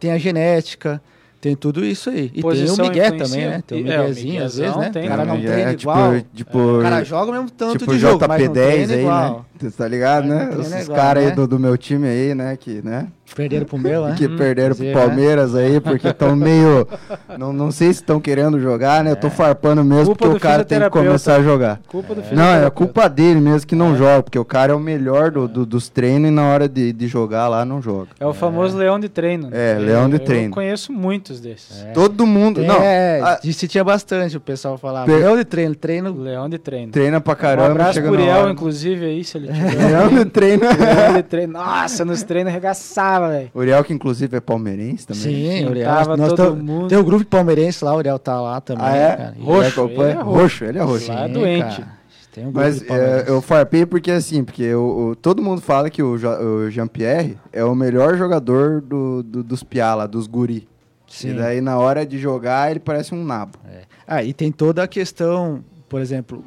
[0.00, 1.00] Tem a genética,
[1.40, 2.26] tem tudo isso aí.
[2.26, 3.62] E tem Posição o Miguel também, né?
[3.66, 4.90] Tem o é, Miguelzinho, às vezes, né?
[4.90, 6.20] tem, o cara não É, treina tipo, igual.
[6.34, 9.00] tipo, o cara joga o mesmo tanto tipo de jogo, mas não JP10 treina aí,
[9.00, 9.38] igual.
[9.38, 9.44] né?
[9.60, 10.80] Você tá ligado, Mas né?
[10.82, 11.34] Os caras aí né?
[11.36, 12.56] do, do meu time aí, né?
[12.56, 13.08] Que, né?
[13.36, 14.14] Perderam pro meu, né?
[14.16, 15.06] que perderam Dizer, pro né?
[15.06, 16.88] Palmeiras aí, porque estão meio.
[17.38, 19.10] Não, não sei se estão querendo jogar, né?
[19.12, 21.78] Eu tô farpando mesmo Culpa porque o cara tem que começar a jogar.
[21.86, 24.80] Culpa do Não, é culpa dele mesmo que não joga, porque o cara é o
[24.80, 28.08] melhor do, do- dos treinos e na hora de, de jogar lá não joga.
[28.18, 29.50] É o famoso leão de treino.
[29.50, 29.74] né?
[29.74, 30.46] É, leão de treino.
[30.48, 31.82] Eu conheço muitos desses.
[31.84, 31.92] É.
[31.92, 32.62] Todo mundo.
[32.62, 35.04] Não, É, a- disse tinha bastante, o pessoal falava.
[35.06, 36.12] Per- Leão de treino, treino.
[36.18, 36.90] Leão de treino.
[36.90, 37.66] treina pra um caramba.
[37.70, 38.50] abraço Uriel, hora.
[38.50, 39.88] inclusive, aí, se ele tiver.
[39.88, 40.62] Leão de treino.
[40.62, 41.52] Leão de treino.
[41.54, 43.50] Nossa, nos treinos arregaçava, velho.
[43.54, 45.22] Uriel, que inclusive é palmeirense também.
[45.22, 45.86] Sim, Uriel.
[45.88, 46.88] Tava Nós todo mundo.
[46.88, 48.84] Tem o grupo de palmeirense lá, o Uriel tá lá também.
[48.86, 49.16] Ah, é?
[49.16, 49.34] cara.
[49.38, 50.10] E- Roxo, Ele acompanha?
[50.10, 50.64] ele é roxo.
[50.64, 51.12] ele é roxo.
[51.12, 51.76] Lá Sim, doente.
[51.80, 51.98] cara.
[52.32, 55.60] Tem um grupo Mas de é, eu farpei porque assim, porque o, o- todo mundo
[55.60, 60.26] fala que o, o Jean-Pierre é o melhor jogador do, do- dos piá lá, dos
[60.26, 60.68] guri.
[61.08, 61.30] Sim.
[61.30, 63.58] E daí na hora de jogar ele parece um nabo.
[64.06, 66.44] Ah, e tem toda a questão, por exemplo,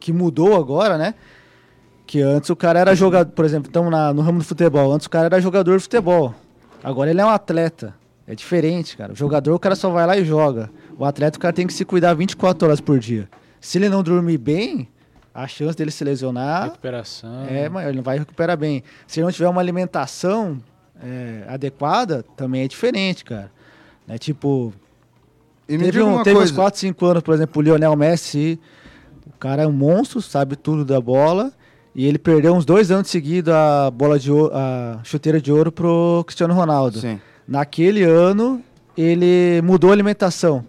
[0.00, 1.14] que mudou agora, né?
[2.10, 5.10] Que antes o cara era jogador, por exemplo, estamos no ramo do futebol, antes o
[5.10, 6.34] cara era jogador de futebol.
[6.82, 7.94] Agora ele é um atleta.
[8.26, 9.12] É diferente, cara.
[9.12, 10.72] O jogador, o cara só vai lá e joga.
[10.98, 13.28] O atleta, o cara tem que se cuidar 24 horas por dia.
[13.60, 14.88] Se ele não dormir bem,
[15.32, 17.46] a chance dele se lesionar Recuperação.
[17.48, 18.82] é maior, ele não vai recuperar bem.
[19.06, 20.60] Se ele não tiver uma alimentação
[21.00, 23.52] é, adequada, também é diferente, cara.
[24.04, 24.18] Né?
[24.18, 24.74] Tipo,
[25.68, 26.52] E me teve um, uma teve coisa.
[26.52, 28.58] uns 4, 5 anos, por exemplo, o Lionel Messi
[29.40, 31.50] cara é um monstro, sabe tudo da bola.
[31.94, 35.72] E ele perdeu uns dois anos seguidos a bola de ouro, a chuteira de ouro
[35.72, 36.98] pro Cristiano Ronaldo.
[37.00, 37.20] Sim.
[37.48, 38.62] Naquele ano,
[38.96, 40.64] ele mudou a alimentação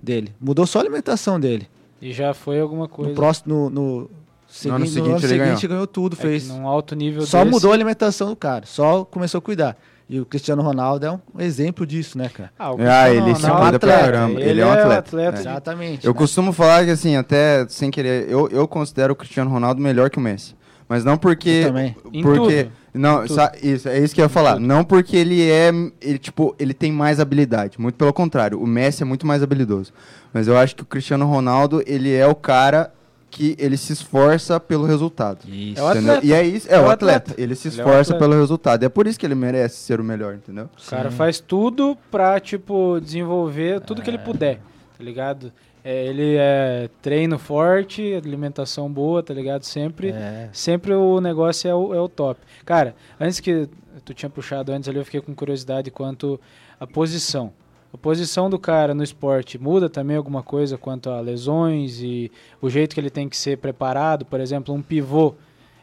[0.00, 0.34] dele.
[0.40, 1.66] Mudou só a alimentação dele.
[2.00, 3.08] E já foi alguma coisa.
[3.10, 3.70] No próximo, no,
[4.00, 4.10] no,
[4.48, 6.48] segui- no seguinte ano ele seguinte ganhou, tudo, É fez.
[6.48, 9.76] num alto nível Só desse- mudou a alimentação do cara, só começou a cuidar.
[10.08, 12.52] E o Cristiano Ronaldo é um exemplo disso, né, cara?
[12.56, 14.40] Ah, o Ah, Cristiano ele se Ronaldo cuida pra atleta, caramba.
[14.40, 15.20] Ele é um atleta.
[15.20, 15.28] É.
[15.40, 16.06] Exatamente.
[16.06, 16.18] Eu né?
[16.18, 20.18] costumo falar que, assim, até sem querer, eu, eu considero o Cristiano Ronaldo melhor que
[20.18, 20.54] o Messi.
[20.88, 21.48] Mas não porque.
[21.64, 21.96] Eu também.
[22.12, 22.64] Em Porque.
[22.64, 22.72] tudo.
[22.94, 23.34] Não, Em tudo.
[23.34, 24.58] sa- isso, é isso que eu ia falar.
[24.60, 25.70] Não porque ele é.
[26.00, 27.80] Ele, tipo, ele tem mais habilidade.
[27.80, 28.60] Muito pelo contrário.
[28.62, 29.92] O Messi é muito mais habilidoso.
[30.32, 32.92] Mas eu acho que o Cristiano Ronaldo, ele é o cara
[33.28, 35.40] que ele se esforça pelo resultado.
[35.46, 35.80] Isso.
[35.80, 36.14] É o entendeu?
[36.14, 36.26] atleta.
[36.26, 37.32] E é isso, é, É o o atleta.
[37.32, 37.42] atleta.
[37.42, 38.84] Ele se Ele é esforça pelo resultado.
[38.84, 40.70] É por isso que ele merece ser o melhor, entendeu?
[40.86, 44.60] O cara faz tudo pra, tipo, desenvolver tudo que ele puder,
[44.96, 45.52] tá ligado?
[45.88, 49.62] É, ele é treino forte, alimentação boa, tá ligado?
[49.62, 50.48] Sempre, É.
[50.52, 52.40] sempre o negócio é o, é o top.
[52.64, 53.68] Cara, antes que
[54.04, 56.40] tu tinha puxado antes ali, eu fiquei com curiosidade quanto
[56.80, 57.52] a posição.
[57.94, 62.68] A posição do cara no esporte muda também alguma coisa quanto a lesões e o
[62.68, 64.24] jeito que ele tem que ser preparado?
[64.24, 65.34] Por exemplo, um pivô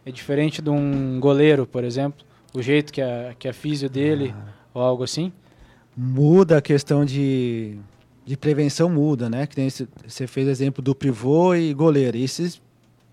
[0.05, 2.25] é diferente de um goleiro, por exemplo?
[2.53, 4.35] O jeito que a, que a físio dele
[4.73, 5.31] ou algo assim?
[5.95, 7.77] Muda a questão de,
[8.25, 9.45] de prevenção, muda, né?
[9.47, 12.15] Que tem esse- você fez exemplo do pivô e goleiro.
[12.17, 12.61] Isso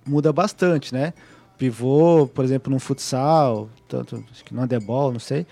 [0.07, 1.13] muda bastante, né?
[1.59, 5.47] Pivô, por exemplo, no futsal, tanto, acho que no handebol, não sei.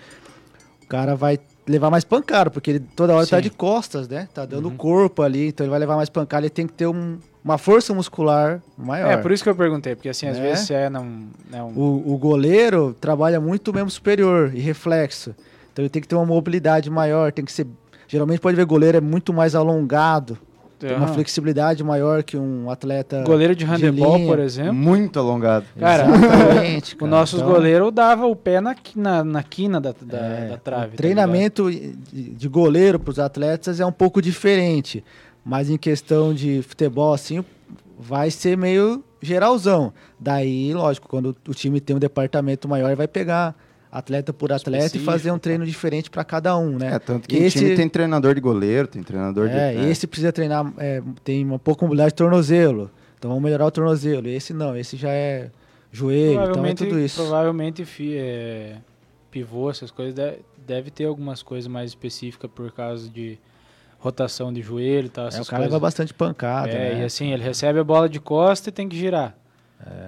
[0.83, 3.43] O cara vai levar mais pancada, porque ele toda hora tá Sim.
[3.43, 4.27] de costas, né?
[4.33, 4.75] Tá dando Uhum.
[4.77, 7.93] corpo ali, então ele vai levar mais pancada, ele tem que ter um- uma força
[7.93, 9.11] muscular maior.
[9.11, 10.41] É, por isso que eu perguntei, porque assim, às É.
[10.41, 15.35] vezes é não, é um, O, o goleiro trabalha muito o membro superior e reflexo.
[15.71, 17.67] Então ele tem que ter uma mobilidade maior, tem que ser.
[18.09, 20.35] Geralmente pode ver goleiro é muito mais alongado,
[20.79, 23.21] tem uma flexibilidade maior que um atleta.
[23.23, 24.73] goleiro de handebol, por exemplo.
[24.73, 25.65] Muito alongado.
[25.79, 27.11] Cara, Exatamente, Os cara.
[27.11, 30.87] nossos Então, goleiros davam o pé na, na, na quina da, da, é, da trave.
[30.87, 31.93] o tá treinamento de,
[32.31, 35.03] de goleiro para os atletas é um pouco diferente,
[35.45, 37.43] mas em questão de futebol assim
[37.99, 39.93] vai ser meio geralzão.
[40.19, 43.53] Daí, lógico, quando o time tem um departamento maior, vai pegar
[43.91, 46.95] atleta por atleta e fazer Específico, um treino diferente para cada um, né?
[46.95, 49.55] É, tanto que Esse- time tem treinador de goleiro, tem treinador de.
[49.55, 52.91] É, esse precisa treinar, é, tem uma pouca mobilidade de tornozelo.
[53.17, 54.27] Então vamos melhorar o tornozelo.
[54.27, 55.49] Esse não, esse já é
[55.91, 57.15] joelho, então é provavelmente, tudo isso.
[57.21, 58.75] provavelmente fi- é,
[59.31, 63.37] pivô, essas coisas, deve, deve ter algumas coisas mais específicas por causa de
[63.97, 65.25] rotação de joelho e tal.
[65.25, 65.59] É, o cara coisas.
[65.65, 66.69] leva bastante pancada.
[66.69, 67.01] É, né?
[67.01, 69.35] e assim, ele recebe a bola de costa e tem que girar.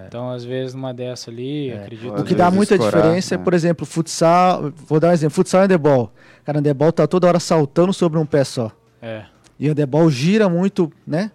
[0.07, 1.78] Então, às vezes, numa dessa ali, É.
[1.84, 3.43] acredito O que dá muita escorar, diferença é, né?
[3.43, 4.72] por exemplo, futsal.
[4.88, 6.11] Vou dar um exemplo: futsal e handebol.
[6.43, 8.72] Cara, handebol tá toda hora saltando sobre um pé só.
[9.01, 9.24] É.
[9.59, 11.32] E o handebol gira muito, né?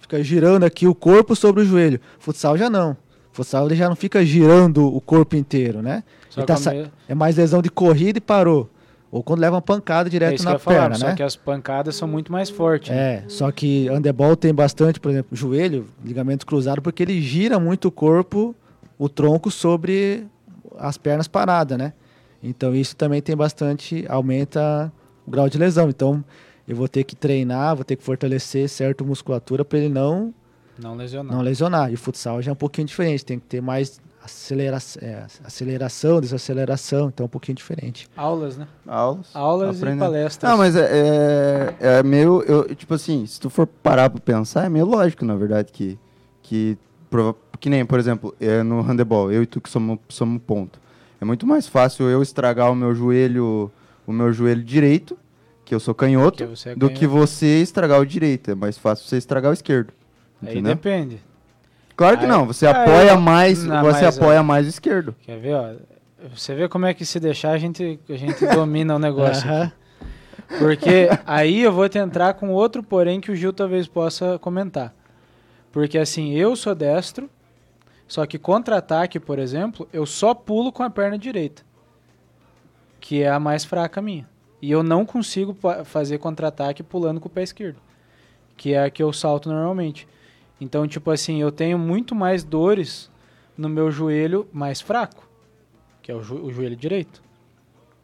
[0.00, 2.00] Fica girando aqui o corpo sobre o joelho.
[2.18, 2.96] Futsal já não.
[3.32, 6.02] Futsal ele já não fica girando o corpo inteiro, né?
[6.46, 6.72] Tá sa-
[7.08, 8.68] É mais lesão de corrida e parou.
[9.10, 11.14] Ou quando leva uma pancada é direto eu na ia falar, perna, só né?
[11.14, 12.90] que as pancadas são muito mais fortes.
[12.90, 12.96] né?
[13.14, 17.88] É, só que handebol tem bastante, por exemplo, joelho, ligamento cruzado, porque ele gira muito
[17.88, 18.54] o corpo,
[18.98, 20.26] o tronco sobre
[20.78, 21.92] as pernas paradas, né?
[22.42, 24.92] Então isso também tem bastante, aumenta
[25.26, 25.88] o grau de lesão.
[25.88, 26.22] Então
[26.66, 30.34] eu vou ter que treinar, vou ter que fortalecer certa musculatura para ele não
[30.78, 31.34] Não lesionar.
[31.36, 31.90] não lesionar.
[31.90, 36.20] E o futsal já é um pouquinho diferente, tem que ter mais acelera é, aceleração,
[36.20, 38.06] desaceleração, então é um pouquinho diferente.
[38.16, 38.68] Aulas, né?
[38.86, 39.28] Aulas.
[39.34, 39.98] Aulas aprendendo.
[39.98, 40.50] e palestras.
[40.50, 42.42] Não, mas é, é, é meio.
[42.42, 45.98] Eu, tipo assim, se tu for parar pra pensar, é meio lógico, na verdade, que.
[46.42, 46.78] Que,
[47.10, 50.78] prova- que nem, por exemplo, é no handebol, eu e tu que somos, somos ponto.
[51.20, 53.68] É muito mais fácil eu estragar o meu joelho,
[54.06, 55.18] o meu joelho direito,
[55.64, 57.08] que eu sou canhoto, é do que canhoto.
[57.26, 58.52] você estragar o direito.
[58.52, 59.92] É mais fácil você estragar o esquerdo.
[60.40, 60.74] Aí Entendeu?
[60.76, 61.20] depende.
[61.96, 64.68] Claro que Aí- não, você Ah, apoia eu- mais, Não, você mas, apoia mais o
[64.68, 65.14] esquerdo.
[65.22, 65.74] Quer ver, ó?
[66.34, 69.48] Você vê como é que se deixar a gente, a gente domina o negócio.
[69.48, 69.62] Aham.
[69.64, 70.58] aqui.
[70.58, 74.94] Porque aí eu vou te entrar com outro porém que o Gil talvez possa comentar.
[75.72, 77.28] Porque assim, eu sou destro,
[78.06, 81.62] só que contra-ataque, por exemplo, eu só pulo com a perna direita.
[83.00, 84.26] Que é a mais fraca minha.
[84.62, 87.76] E eu não consigo pa- fazer contra-ataque pulando com o pé esquerdo.
[88.56, 90.06] Que é a que eu salto normalmente.
[90.60, 93.10] Então, tipo assim, eu tenho muito mais dores
[93.56, 95.28] no meu joelho mais fraco.
[96.02, 97.22] Que é o, jo- o joelho direito.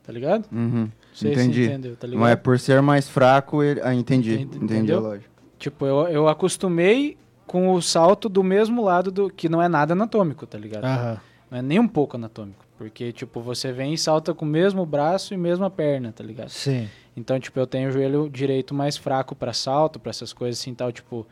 [0.03, 0.47] Tá ligado?
[0.53, 0.85] Uhum.
[0.85, 1.65] Não sei Entendi.
[1.65, 2.21] se entendeu, tá ligado?
[2.23, 3.81] Mas por ser mais fraco, ele...
[3.83, 4.33] ah, entendi.
[4.35, 4.99] Ent- Entendi entendeu?
[4.99, 5.31] a lógica.
[5.59, 9.93] Tipo, eu, eu acostumei com o salto do mesmo lado do que não é nada
[9.93, 10.85] anatômico, tá ligado?
[10.85, 11.21] Aham.
[11.51, 12.65] Não é nem um pouco anatômico.
[12.77, 16.49] Porque, tipo, você vem e salta com o mesmo braço e mesma perna, tá ligado?
[16.49, 16.89] Sim.
[17.17, 20.75] Então, tipo, eu tenho o joelho direito mais fraco pra salto, pra essas coisas assim
[20.75, 21.27] tal, tipo.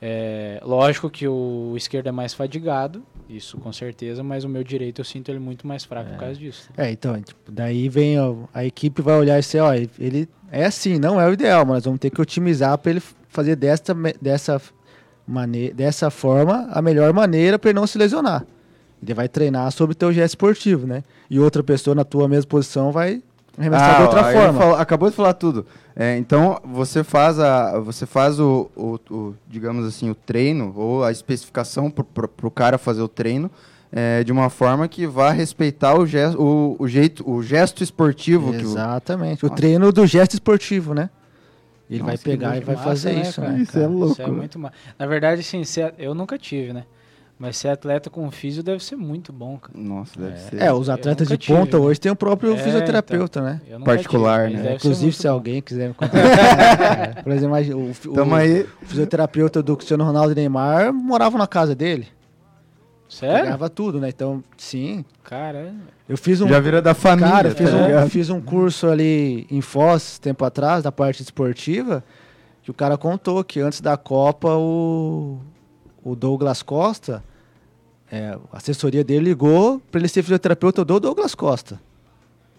[0.00, 5.00] É, lógico que o esquerdo é mais fadigado, isso com certeza, mas o meu direito
[5.00, 6.70] eu sinto ele muito mais fraco por causa disso.
[6.76, 10.64] É, então, tipo, daí vem ó, a equipe vai olhar e dizer, ó, ele é
[10.64, 14.62] assim, não é o ideal, mas vamos ter que otimizar para ele fazer desta, dessa,
[15.26, 18.46] mane dessa forma a melhor maneira para ele não se lesionar.
[19.02, 21.04] Ele vai treinar sobre o teu gesto esportivo, né?
[21.30, 23.22] E outra pessoa na tua mesma posição vai
[23.58, 24.58] arremessar de outra Ah, aí ele forma.
[24.60, 25.66] falou- acabou de falar tudo.
[25.96, 31.02] É, então você faz a, você faz o, o- o, digamos assim, o treino ou
[31.04, 32.04] a especificação para
[32.46, 33.50] o cara fazer o treino
[33.90, 38.52] é, de uma forma que vá respeitar o gesto, o, o jeito, o gesto esportivo
[38.52, 39.44] que o, Exatamente.
[39.46, 41.08] O treino do gesto esportivo, né?
[41.90, 43.52] Ele vai Nossa, que pegar e vai Massa, fazer né, isso, cara?
[43.54, 43.60] né?
[43.62, 43.92] Isso é cara?
[43.92, 44.12] louco.
[44.12, 44.58] Isso é muito
[44.98, 46.84] Na verdade, sim, ser- eu nunca tive, né?
[47.38, 49.78] Mas ser atleta com físio deve ser muito bom, cara.
[49.78, 50.60] Nossa, deve ser.
[50.60, 51.84] É, os atletas de tive, ponta né?
[51.84, 53.60] hoje tem o próprio É, fisioterapeuta, né?
[53.68, 54.74] Eu nunca Particular, tive, né?
[54.74, 55.34] Inclusive, se bom.
[55.34, 57.16] alguém quiser me contratar.
[57.18, 58.62] é, por exemplo, o, o, Tamo aí.
[58.82, 62.08] o fisioterapeuta do Cristiano Ronaldo e Neymar morava na casa dele.
[63.08, 63.44] Sério?
[63.44, 64.08] Pegava tudo, né?
[64.08, 65.04] Então, sim.
[65.22, 65.72] Cara,
[66.08, 66.48] Eu fiz um.
[66.48, 67.30] Já vira da família.
[67.30, 70.90] cara, eu fiz, tá um, eu fiz um curso ali em Foz, tempo atrás, da
[70.92, 72.04] parte esportiva,
[72.62, 75.38] que o cara contou que antes da Copa o,
[76.04, 77.22] o Douglas Costa,
[78.10, 81.80] é, a assessoria dele ligou para ele ser fisioterapeuta do Douglas Costa.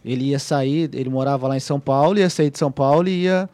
[0.04, 3.24] Ele ia sair, ele morava lá em São Paulo, ia sair de São Paulo e
[3.24, 3.50] ia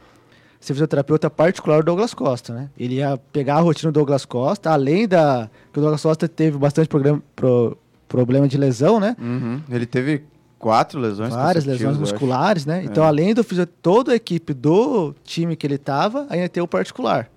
[0.60, 2.70] ser fisioterapeuta particular do Douglas Costa, né?
[2.78, 6.58] Ele ia pegar a rotina do Douglas Costa, além da que o Douglas Costa teve
[6.58, 7.78] bastante programa, pro-
[8.08, 9.16] problema de lesão, né?
[9.20, 9.62] Uhum.
[9.70, 10.24] Ele teve
[10.60, 12.84] quatro lesões Várias lesões musculares, né?
[12.84, 13.08] Então, É.
[13.08, 17.30] além do fisio, toda a equipe do time que ele tava, ainda tem o particular.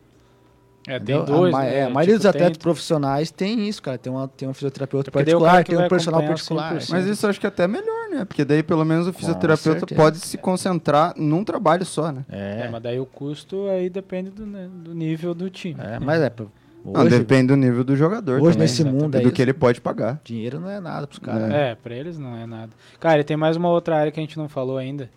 [0.88, 1.54] É, tem dois.
[1.54, 1.74] a, né?
[1.78, 3.98] é, a maioria Tipo, dos atletas tem- profissionais tem isso, cara.
[3.98, 6.74] Tem, uma, tem um fisioterapeuta Porque particular, tem um personal particular.
[6.78, 6.90] 100%.
[6.90, 8.24] Mas isso eu acho que é até melhor, né?
[8.24, 12.24] Porque daí pelo menos o fisioterapeuta pode se concentrar num trabalho só, né?
[12.30, 15.76] É, É, mas daí o custo aí depende do, né, do nível do time.
[15.80, 16.30] é, mas é.
[16.30, 16.46] pô,
[16.84, 18.90] Não, Hoje, depende do nível do jogador hoje também, nesse né?
[18.90, 20.20] mundo E aí, do que ele pode pagar.
[20.24, 21.50] dinheiro não é nada pros caras.
[21.52, 22.72] É, pra eles não é nada.
[22.98, 25.10] Cara, e tem mais uma outra área que a gente não falou ainda.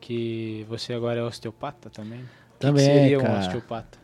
[0.00, 2.20] Que você agora é osteopata também.
[2.58, 3.34] Também, que seria cara.
[3.34, 3.98] um osteopata?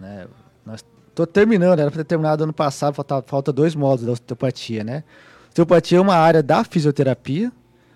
[0.00, 0.26] né?
[0.64, 0.84] Nós
[1.14, 5.04] tô terminando, era para ter terminado ano passado, falta, falta dois módulos da osteopatia, né?
[5.48, 7.52] Osteopatia é uma área da fisioterapia,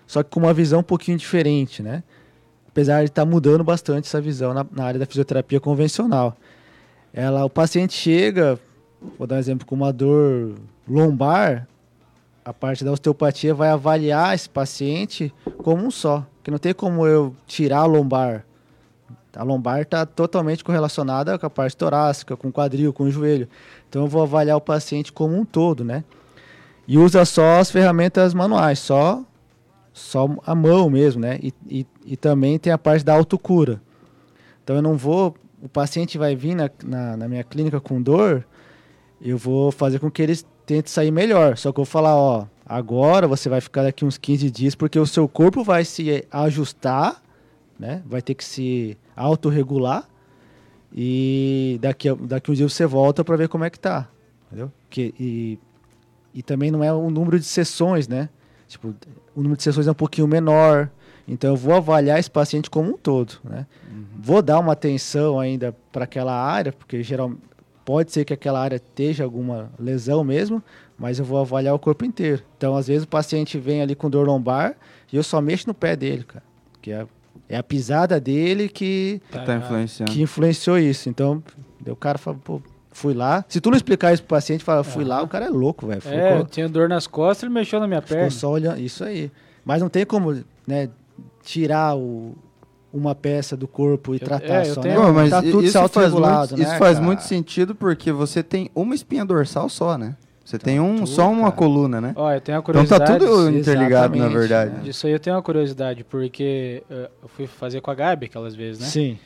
[0.07, 2.03] só que com uma visão um pouquinho diferente, né?
[2.67, 6.37] Apesar de estar mudando bastante essa visão na, na área da fisioterapia convencional.
[7.13, 8.59] Ela, o paciente chega,
[9.17, 10.55] vou dar um exemplo, com uma dor
[10.87, 11.67] lombar,
[12.45, 17.05] a parte da osteopatia vai avaliar esse paciente como um só, que não tem como
[17.05, 18.45] eu tirar a lombar
[19.39, 23.47] a lombar está totalmente correlacionada com a parte torácica, com o quadril, com o joelho.
[23.87, 26.03] Então eu vou avaliar o paciente como um todo, né?
[26.85, 29.23] E usa só as ferramentas manuais, só
[29.93, 31.39] só a mão mesmo, né?
[31.41, 33.81] E, e, e também tem a parte da autocura.
[34.61, 38.45] Então eu não vou, o paciente vai vir na, na, na minha clínica com dor,
[39.21, 41.57] eu vou fazer com que ele tente sair melhor.
[41.57, 44.99] Só que eu vou falar, ó, agora você vai ficar daqui uns 15 dias porque
[44.99, 47.21] o seu corpo vai se ajustar
[47.79, 48.03] né?
[48.05, 50.07] Vai ter que se autorregular
[50.93, 54.09] e daqui a, daqui uns dias você volta para ver como é que tá,
[54.47, 54.71] entendeu?
[54.89, 55.59] Que, e,
[56.33, 58.29] e também não é o número de sessões, né?
[58.67, 58.93] Tipo,
[59.35, 60.89] o número de sessões é um pouquinho menor,
[61.27, 63.65] então eu vou avaliar esse paciente como um todo, né?
[64.21, 67.41] Vou dar uma atenção ainda para aquela área, porque geralmente
[67.85, 70.61] pode ser que aquela área esteja alguma lesão mesmo,
[70.95, 72.43] mas eu vou avaliar o corpo inteiro.
[72.55, 74.75] Então, às vezes o paciente vem ali com dor lombar
[75.11, 76.43] e eu só mexo no pé dele, cara,
[76.83, 77.07] que é
[77.49, 80.11] é a pisada dele que, Que tá influenciando.
[80.11, 81.09] que influenciou isso.
[81.09, 81.43] Então,
[81.87, 83.43] o cara fala, pô, fui lá.
[83.49, 86.01] Se tu não explicar isso pro paciente, fala, fui lá, o cara é louco, velho.
[86.05, 88.29] É, eu tinha dor nas costas, ele mexeu na minha ficou perna.
[88.31, 88.79] só olhando.
[88.79, 89.31] Isso aí.
[89.65, 90.89] Mas não tem como, né,
[91.43, 92.35] tirar o,
[92.93, 95.05] uma peça do corpo e Eu- tratar é, só, tenho- né?
[95.07, 97.01] Pô, mas tá tudo isso se faz, muito, né, isso faz cara?
[97.01, 100.15] muito sentido porque você tem uma espinha dorsal só, né?
[100.49, 101.51] Você tem um, tudo, só uma cara.
[101.51, 102.13] coluna, né?
[102.15, 103.25] Ó, eu tenho uma Então tá curiosidade.
[103.25, 104.71] tudo interligado, na verdade.
[104.73, 104.79] né?
[104.83, 108.55] Disso aí eu tenho uma curiosidade, porque eh, eu fui fazer com a Gabi aquelas
[108.55, 108.87] vezes, né?
[108.87, 109.19] Sim.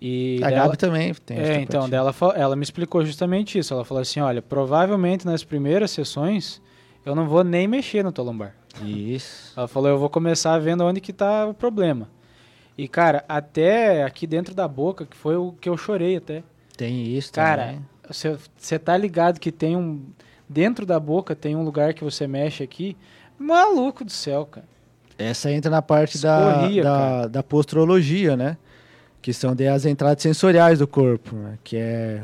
[0.00, 3.74] E A dela- Gabi também tem É, então, dela, ela me explicou justamente isso.
[3.74, 6.62] Ela falou assim: olha, provavelmente nas primeiras sessões
[7.04, 8.54] eu não vou nem mexer no teu lombar.
[8.82, 9.52] Isso.
[9.56, 12.08] Ela falou: eu vou começar vendo onde que tá o problema.
[12.78, 16.42] E, cara, até aqui dentro da boca, que foi o que eu chorei até.
[16.76, 17.66] Tem isso Cara,
[18.08, 18.38] também.
[18.56, 20.02] você tá ligado que tem um.
[20.48, 22.96] Dentro da boca tem um lugar que você mexe aqui.
[23.38, 24.66] Maluco do céu, cara.
[25.18, 27.28] Essa entra na parte da, Escorria, da, cara.
[27.28, 28.56] da posturologia, né?
[29.20, 31.58] Que são daí as entradas sensoriais do corpo, né?
[31.64, 32.22] Que é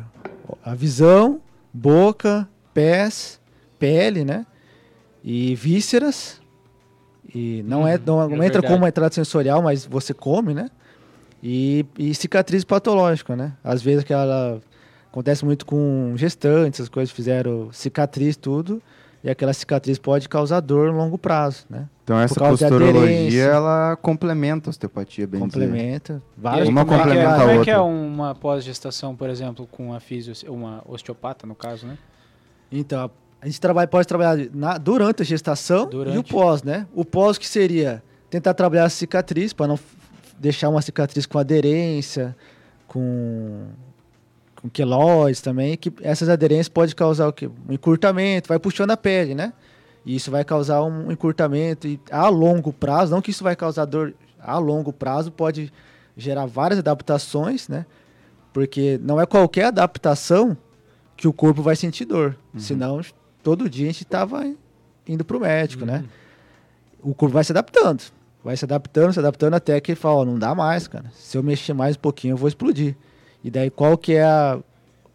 [0.62, 1.40] a visão,
[1.72, 3.40] boca, pés,
[3.78, 4.46] pele, né?
[5.24, 6.40] E vísceras.
[7.34, 10.52] E não, é, Uhum, não, é não entra como uma entrada sensorial, mas você come,
[10.52, 10.68] né?
[11.42, 13.54] E, e cicatriz patológica, né?
[13.64, 14.60] Às vezes aquela
[15.12, 18.82] Acontece muito com gestantes, essas coisas fizeram cicatriz, tudo.
[19.22, 21.86] E aquela cicatriz pode causar dor no longo prazo, né?
[22.02, 23.40] Então essa posturologia, aderência.
[23.42, 25.38] ela complementa a osteopatia, bem.
[25.38, 26.20] Complementa.
[26.36, 27.94] Várias Uma como é que é- complementa a Como é que é outra.
[27.94, 31.96] uma pós-gestação, por exemplo, com a fisio, uma osteopata, no caso, né?
[32.72, 33.08] Então,
[33.40, 36.16] a gente trabalha, pode trabalhar na- durante a gestação Durante.
[36.16, 36.86] e o pós, né?
[36.92, 39.78] O pós que seria tentar trabalhar a cicatriz, para não
[40.40, 42.34] deixar uma cicatriz com aderência,
[42.88, 43.66] com,
[44.62, 47.50] com queloides também, que essas aderências podem causar o quê?
[47.68, 49.52] Um encurtamento, vai puxando a pele, né?
[50.06, 53.84] E isso vai causar um encurtamento e a longo prazo, não que isso vai causar
[53.84, 55.72] dor a longo prazo, pode
[56.16, 57.84] gerar várias adaptações, né?
[58.52, 60.56] Porque não é qualquer adaptação
[61.16, 62.36] que o corpo vai sentir dor.
[62.56, 63.00] Senão,
[63.42, 64.44] todo dia a gente tava
[65.08, 66.04] indo pro médico, né?
[67.00, 68.02] O corpo vai se adaptando.
[68.44, 71.10] Vai se adaptando, se adaptando até que ele fala, ó, não dá mais, cara.
[71.14, 72.96] Se eu mexer mais um pouquinho, eu vou explodir.
[73.44, 74.58] E daí qual que é a...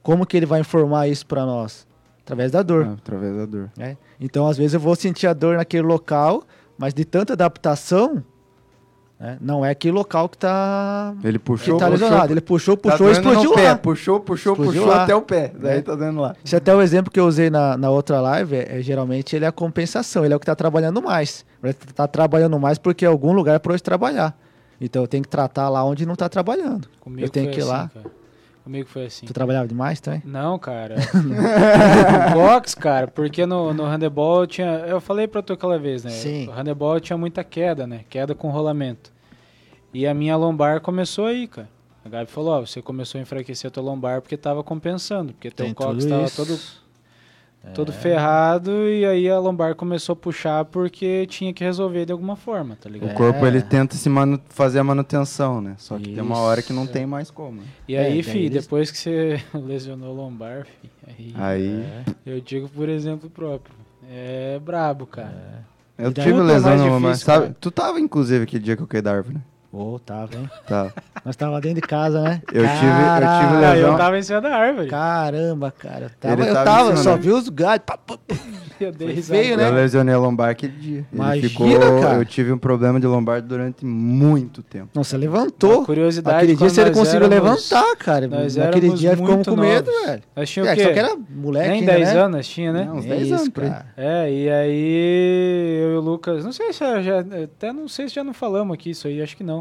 [0.03, 1.85] Como que ele vai informar isso para nós?
[2.23, 2.85] Através da dor.
[2.89, 3.69] Ah, através da dor.
[3.77, 3.97] né?
[4.19, 6.43] Então, às vezes, eu vou sentir a dor naquele local,
[6.77, 8.23] mas de tanta adaptação,
[9.19, 12.33] né, não é aquele local que tá, Ele que puxou, tá puxou, lesionado.
[12.33, 13.69] Ele puxou, tá puxou e doendo no explodiu pé.
[13.71, 13.77] lá.
[13.77, 15.03] Puxou, puxou, Explodiu puxou lá.
[15.03, 15.51] até o pé.
[15.57, 15.81] Daí É.
[15.81, 16.35] tá dando lá.
[16.43, 19.35] Esse é até o exemplo que eu usei na, na outra live, é, é, geralmente
[19.35, 21.45] ele é a compensação, ele é o que está trabalhando mais.
[21.63, 24.37] Ele está trabalhando mais porque é algum lugar para hoje trabalhar.
[24.79, 26.87] Então eu tenho que tratar lá onde não está trabalhando.
[26.99, 27.89] Comigo eu tenho que ir assim, lá.
[27.93, 28.11] cara.
[28.63, 29.25] Comigo foi assim.
[29.25, 30.21] Tu trabalhava demais também?
[30.25, 30.95] Não, cara.
[31.15, 34.67] no box, cara, porque no, no handebol eu tinha.
[34.87, 36.11] Eu falei pra tu aquela vez, né?
[36.11, 36.47] Sim.
[36.49, 38.01] O handebol tinha muita queda, né?
[38.09, 39.11] Queda com rolamento.
[39.93, 41.69] E a minha lombar começou aí, cara.
[42.03, 45.49] A Gabi falou, ó, você começou a enfraquecer a tua lombar porque tava compensando, porque
[45.51, 46.86] teu Tem tudo tava isso.
[47.73, 47.95] Todo, todo É.
[47.95, 52.75] ferrado e aí a lombar começou a puxar porque tinha que resolver de alguma forma,
[52.75, 53.11] tá ligado?
[53.11, 53.47] O corpo É.
[53.47, 55.75] ele tenta se manu- fazer a manutenção, né?
[55.77, 56.43] Só que tem uma Isso.
[56.43, 57.61] hora que não tem mais como.
[57.61, 57.67] né?
[57.87, 61.85] E É, aí, daí fi, eles- depois que você lesionou a lombar, fi, aí, Aí
[62.25, 63.75] eu digo por exemplo próprio.
[64.09, 65.65] É brabo, cara.
[65.97, 67.41] eu E daí- tive é lesão no sabe?
[67.45, 67.55] cara.
[67.59, 69.41] Tu tava inclusive aquele dia que eu caí da árvore, né?
[69.71, 70.49] Ô, tava, hein?
[70.65, 70.93] Tava.
[71.25, 72.41] Nós tava dentro de casa, né?
[72.47, 73.97] Eu tive- eu tive Ah, eu lesão.
[73.97, 74.87] tava em cima da árvore.
[74.87, 76.05] Caramba, cara.
[76.05, 77.17] Eu tava, Ele eu, tava só né?
[77.17, 77.83] vi os galhos.
[77.85, 78.35] pá, pá, pá.
[78.79, 79.39] Eu dei Foi risada.
[79.41, 79.69] feio, né?
[79.69, 80.97] Eu lesionei a lombar aquele dia.
[80.99, 82.17] Ele Imagina, ficou, cara.
[82.19, 84.89] Eu tive um problema de lombar durante muito tempo.
[84.93, 85.77] Não, você levantou.
[85.79, 88.27] Uma curiosidade, Aquele dia você conseguiu éramos- levantar, cara.
[88.27, 90.05] nós Naquele dia ficamos com medo, novos.
[90.05, 90.23] velho.
[90.35, 90.83] Nós tínhamos É, o quê?
[90.83, 92.19] só que era moleque Nem ainda, 10 né?
[92.21, 92.83] anos tinha, né?
[92.85, 93.85] Não, uns É 10 isso, anos cara.
[93.97, 98.13] É, e aí eu e o Lucas, não sei se já- até não sei se
[98.13, 99.56] já não falamos aqui isso aí, acho que não.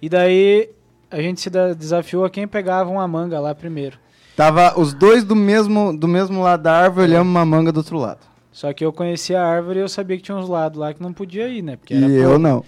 [0.00, 0.70] E daí
[1.10, 3.96] a gente se desafiou a quem pegava uma manga lá primeiro.
[4.36, 7.98] Tava os dois do mesmo, do mesmo lado da árvore olhando uma manga do outro
[7.98, 8.20] lado.
[8.52, 11.00] Só que eu conhecia a árvore e eu sabia que tinha uns lados lá que
[11.02, 11.76] não podia ir, né?
[11.76, 12.42] Porque E era eu podre.
[12.42, 12.64] não.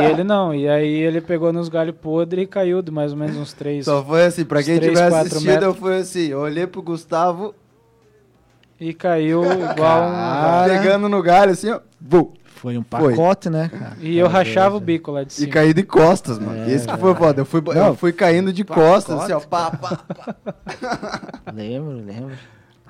[0.00, 0.54] E ele não.
[0.54, 3.84] E aí ele pegou nos galhos podres e caiu de mais ou menos uns três.
[3.84, 5.76] Só foi assim, pra quem três, tiver assistido, eu metros.
[5.76, 7.54] fui assim, eu olhei pro Gustavo,
[8.80, 10.68] E caiu igual um.
[10.68, 13.10] Pegando no galho assim, ó, bu, Foi um Foi.
[13.14, 13.96] pacote, né, cara?
[14.00, 15.52] E eu Meu rachava o Deus, bico lá de e cima.
[15.52, 16.58] caí de costas, mano.
[16.68, 17.40] É, Esse que foi foda.
[17.40, 20.04] Eu fui, eu Não, fui caindo de costas, assim, ó, pá, pá.
[21.54, 22.32] Lembro, lembro.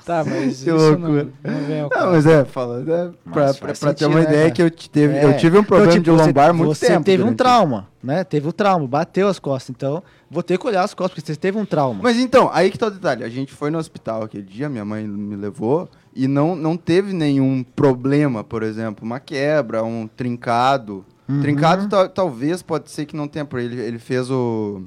[0.08, 1.28] Tá, mas Que isso loucura.
[1.44, 4.22] não, não vem ao Não, mas é, falando, é, pra, pra, pra ter uma né,
[4.24, 4.50] ideia cara?
[4.52, 5.24] que eu, te- teve, É.
[5.26, 7.04] eu tive um problema Então, tipo, de você- lombar há muito você tempo.
[7.04, 8.24] teve um trauma, né?
[8.24, 9.68] Teve o trauma, bateu as costas.
[9.76, 12.00] Então, vou ter que olhar as costas, porque você teve um trauma.
[12.02, 13.22] Mas então, aí que tá o detalhe.
[13.22, 17.12] A gente foi no hospital aquele dia, minha mãe me levou, e não, não teve
[17.12, 21.04] nenhum problema, por exemplo, uma quebra, um trincado.
[21.28, 21.42] Uhum.
[21.42, 24.80] Trincado tal- talvez pode ser que não tenha, porque ele, ele fez o.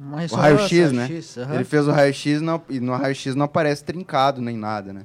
[0.00, 1.06] O raio-x, né?
[1.06, 1.54] raio-x, aham.
[1.54, 5.02] Ele fez o raio-x não- e no raio-x não aparece trincado nem nada, né?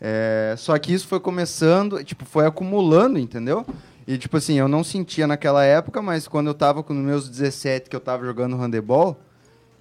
[0.00, 3.64] É, só que isso foi começando, tipo, foi acumulando, entendeu?
[4.06, 7.28] E, tipo assim, eu não sentia naquela época, mas quando eu tava com os meus
[7.28, 9.16] 17, que eu tava jogando handebol,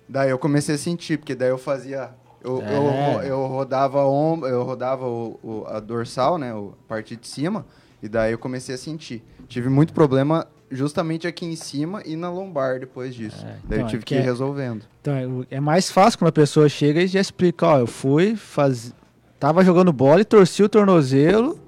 [0.07, 2.11] daí eu comecei a sentir, porque daí eu fazia.
[2.43, 3.29] Eu, eu, É.
[3.29, 6.53] eu rodava, a om- eu rodava o, o- a dorsal, né?
[6.53, 7.65] A parte de cima,
[8.01, 9.23] e daí eu comecei a sentir.
[9.47, 13.45] Tive muito problema justamente aqui em cima e na lombar depois disso.
[13.45, 14.83] É, daí então, eu é tive que que ir é- resolvendo.
[15.01, 18.35] Então, é é mais fácil quando a pessoa chega e já explica, ó, eu fui,
[18.35, 18.93] faz...
[19.39, 21.59] tava jogando bola e torci o tornozelo,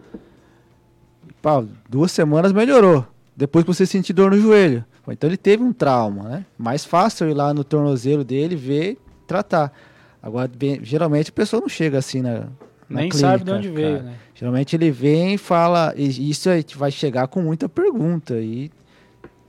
[1.42, 3.06] pá, duas semanas melhorou.
[3.36, 4.84] Depois que você sentir dor no joelho.
[5.08, 6.46] Então ele teve um trauma, né?
[6.58, 8.98] Mais fácil eu ir lá no tornozelo dele, ver e
[9.28, 9.72] tratar.
[10.24, 12.40] Agora, bem, geralmente a pessoa não chega assim na,
[12.90, 14.04] na Nem clínica, sabe de onde veio, cara.
[14.04, 14.16] né?
[14.34, 18.72] Geralmente ele vem e fala, e isso aí vai chegar com muita pergunta e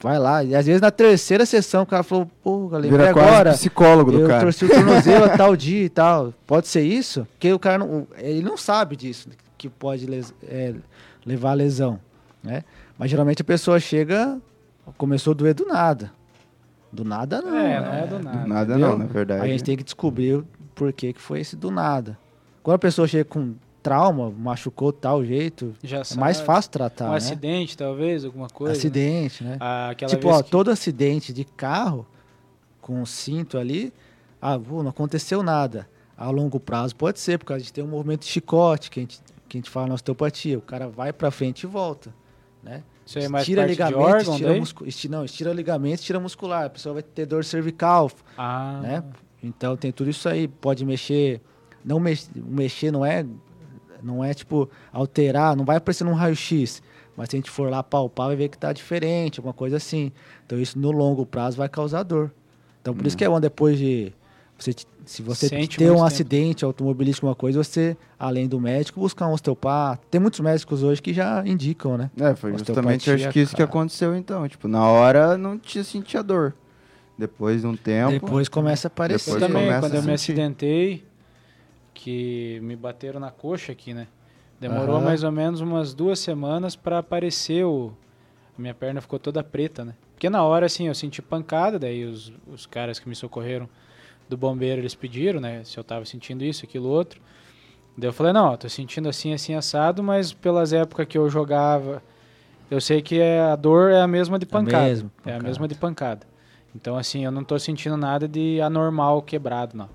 [0.00, 0.42] vai lá.
[0.44, 4.20] E às vezes na terceira sessão o cara falou, pô, galera, Vira agora psicólogo do
[4.20, 4.42] eu cara.
[4.44, 6.32] torci o tornozelo a tal dia e tal.
[6.46, 7.26] Pode ser isso?
[7.32, 9.28] Porque o cara não, ele não sabe disso,
[9.58, 10.74] que pode les- é,
[11.24, 11.98] levar a lesão,
[12.42, 12.62] né?
[12.98, 14.38] Mas geralmente a pessoa chega,
[14.96, 16.10] começou a doer do nada.
[16.92, 17.56] Do nada não.
[17.56, 18.02] É, não né?
[18.02, 18.46] é do nada.
[18.46, 18.88] Nada Entendeu?
[18.90, 19.42] não, na verdade.
[19.42, 20.42] A gente tem que descobrir
[20.74, 22.16] por que que foi esse do nada.
[22.62, 23.54] Quando a pessoa chega com
[23.86, 26.46] trauma, machucou tal jeito, Já é mais sabe.
[26.46, 27.16] fácil tratar, Um né?
[27.18, 28.72] acidente, talvez, alguma coisa.
[28.72, 28.78] né?
[28.78, 29.56] Acidente, né?
[29.60, 32.04] Ah, aquela tipo, ó, que- todo acidente de carro
[32.80, 33.92] com um cinto ali,
[34.42, 35.88] ah, pô, não aconteceu nada.
[36.18, 39.02] A longo prazo pode ser, porque a gente tem um movimento de chicote, que a
[39.02, 40.58] gente, que a gente fala na osteopatia.
[40.58, 42.12] O cara vai pra frente e volta,
[42.64, 42.82] né?
[43.06, 46.18] Isso aí é mais estira parte ligamento, de órgão, estira, muscu não, estira ligamento, estira
[46.18, 46.64] muscular.
[46.64, 49.04] A pessoa vai ter dor cervical, Ah, né?
[49.42, 50.48] Então tem tudo isso aí.
[50.48, 51.40] Pode mexer,
[51.84, 53.24] não mex, mexer não é,
[54.02, 56.82] não é tipo alterar, não vai aparecer num raio-x.
[57.16, 60.12] Mas se a gente for lá palpar, vai ver que tá diferente, alguma coisa assim.
[60.44, 62.30] Então isso no longo prazo vai causar dor.
[62.82, 64.12] Então por isso que é bom depois de
[64.58, 64.72] você
[65.06, 66.04] se você Sente ter um tempo.
[66.04, 70.02] acidente automobilístico, alguma coisa, você, além do médico, buscar um osteopata.
[70.10, 72.10] Tem muitos médicos hoje que já indicam, né?
[72.20, 73.70] É, foi justamente acho que isso que cara.
[73.70, 74.46] aconteceu então.
[74.48, 76.54] Tipo, na hora não te sentia dor.
[77.16, 78.10] Depois de um tempo.
[78.10, 79.32] Depois começa a aparecer.
[79.32, 81.04] Depois também, começa quando a eu me acidentei,
[81.96, 84.06] que me bateram na coxa aqui, né?
[84.60, 85.04] Demorou Aham.
[85.04, 87.92] mais ou menos umas duas semanas pra aparecer o...
[88.56, 89.94] A minha perna ficou toda preta, né?
[90.14, 93.68] Porque na hora, assim, eu senti pancada, daí os, os caras que me socorreram
[94.28, 95.62] do bombeiro, eles pediram, né?
[95.64, 97.20] Se eu tava sentindo isso, aquilo, outro.
[97.96, 102.02] Daí eu falei, não, tô sentindo assim, assim, assado, mas pelas épocas que eu jogava,
[102.70, 104.84] eu sei que é, a dor é a mesma de pancada.
[104.84, 105.44] mesma É a pancada.
[105.44, 106.26] mesma de pancada.
[106.74, 109.88] Então, assim, eu não tô sentindo nada de anormal quebrado, não.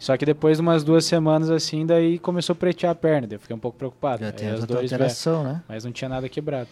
[0.00, 3.26] Só que depois de umas duas semanas, assim, daí começou a pretear a perna.
[3.28, 4.24] Daí eu fiquei um pouco preocupado.
[4.24, 5.60] Já dores vieram, alteração, né?
[5.68, 6.68] mas não tinha nada quebrado.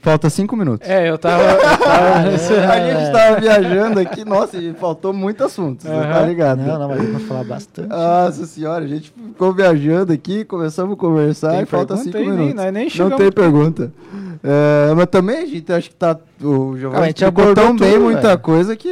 [0.00, 0.86] Falta cinco minutos.
[0.86, 1.42] É, eu tava...
[1.42, 2.18] eu tava
[2.72, 6.58] A gente tava viajando aqui, nossa, e faltou muito assunto, você tá ligado?
[6.62, 7.88] Não, não, mas pra falar bastante.
[7.88, 12.22] Nossa senhora, a gente ficou viajando aqui, começamos a conversar Tem e falta cinco aí,
[12.24, 12.54] nem- minutos.
[12.54, 13.92] nós nem Não chegamos- tem pergunta.
[14.46, 16.18] É, mas também a gente acha que tá.
[16.42, 18.38] O Ah, Giovanni a gente explicou abordou tão bem tudo, muita velho.
[18.40, 18.90] coisa que.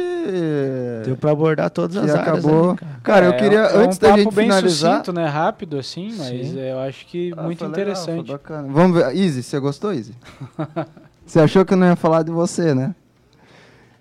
[1.05, 2.69] Deu pra abordar todas que as áreas acabou.
[2.71, 2.99] ali, cara.
[3.03, 3.25] cara.
[3.27, 4.91] eu É, queria, é antes um da papo gente bem finalizar.
[4.93, 5.27] sucinto, né?
[5.27, 6.59] Rápido, assim, mas Sim.
[6.59, 8.25] eu acho que Ah, muito legal, interessante.
[8.25, 8.67] foi bacana.
[8.71, 9.15] Vamos ver.
[9.15, 10.15] Izzy, você gostou, Izzy?
[11.23, 12.95] você achou que eu não ia falar de você, né?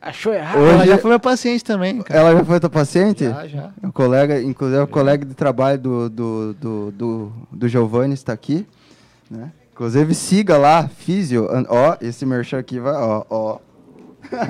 [0.00, 0.58] Achou errado?
[0.58, 2.18] Hoje- Ela já foi meu paciente também, cara.
[2.18, 3.24] Ela já foi tua paciente?
[3.24, 3.70] Já, já.
[3.84, 8.66] O colega, inclusive o colega de trabalho do, do, do, do, do Giovanni está aqui.
[9.30, 9.52] Né?
[9.72, 11.48] Inclusive siga lá, Físio.
[11.68, 13.58] Ó, esse merchan aqui vai, ó, ó.
[14.32, 14.46] É,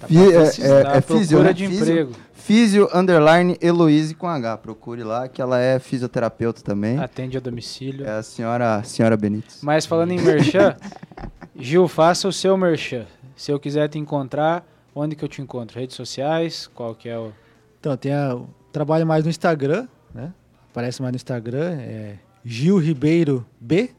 [0.00, 1.52] Tá é, à é Físio, procura né?
[1.52, 2.12] de Físio, emprego.
[2.32, 4.56] Físio underline Heloise com H.
[4.58, 6.98] Procure lá, que ela é fisioterapeuta também.
[6.98, 8.06] Atende a domicílio.
[8.06, 9.60] É a senhora, a senhora Benítez.
[9.62, 10.74] Mas falando em merchan,
[11.54, 13.04] Gil, faça o seu merchan.
[13.36, 15.78] Se eu quiser te encontrar, onde que eu te encontro?
[15.78, 16.66] Redes sociais?
[16.74, 17.32] Qual que é o...
[17.78, 18.38] Então, tem a,
[18.72, 20.32] trabalho mais no Instagram, né?
[20.70, 23.90] Aparece mais no Instagram, é Gil Ribeiro B,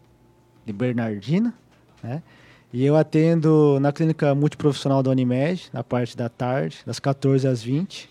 [0.66, 1.54] de Bernardina,
[2.04, 2.22] né?
[2.74, 7.62] E eu atendo na clínica multiprofissional da Unimed, na parte da tarde, das 14 às
[7.62, 8.10] 20.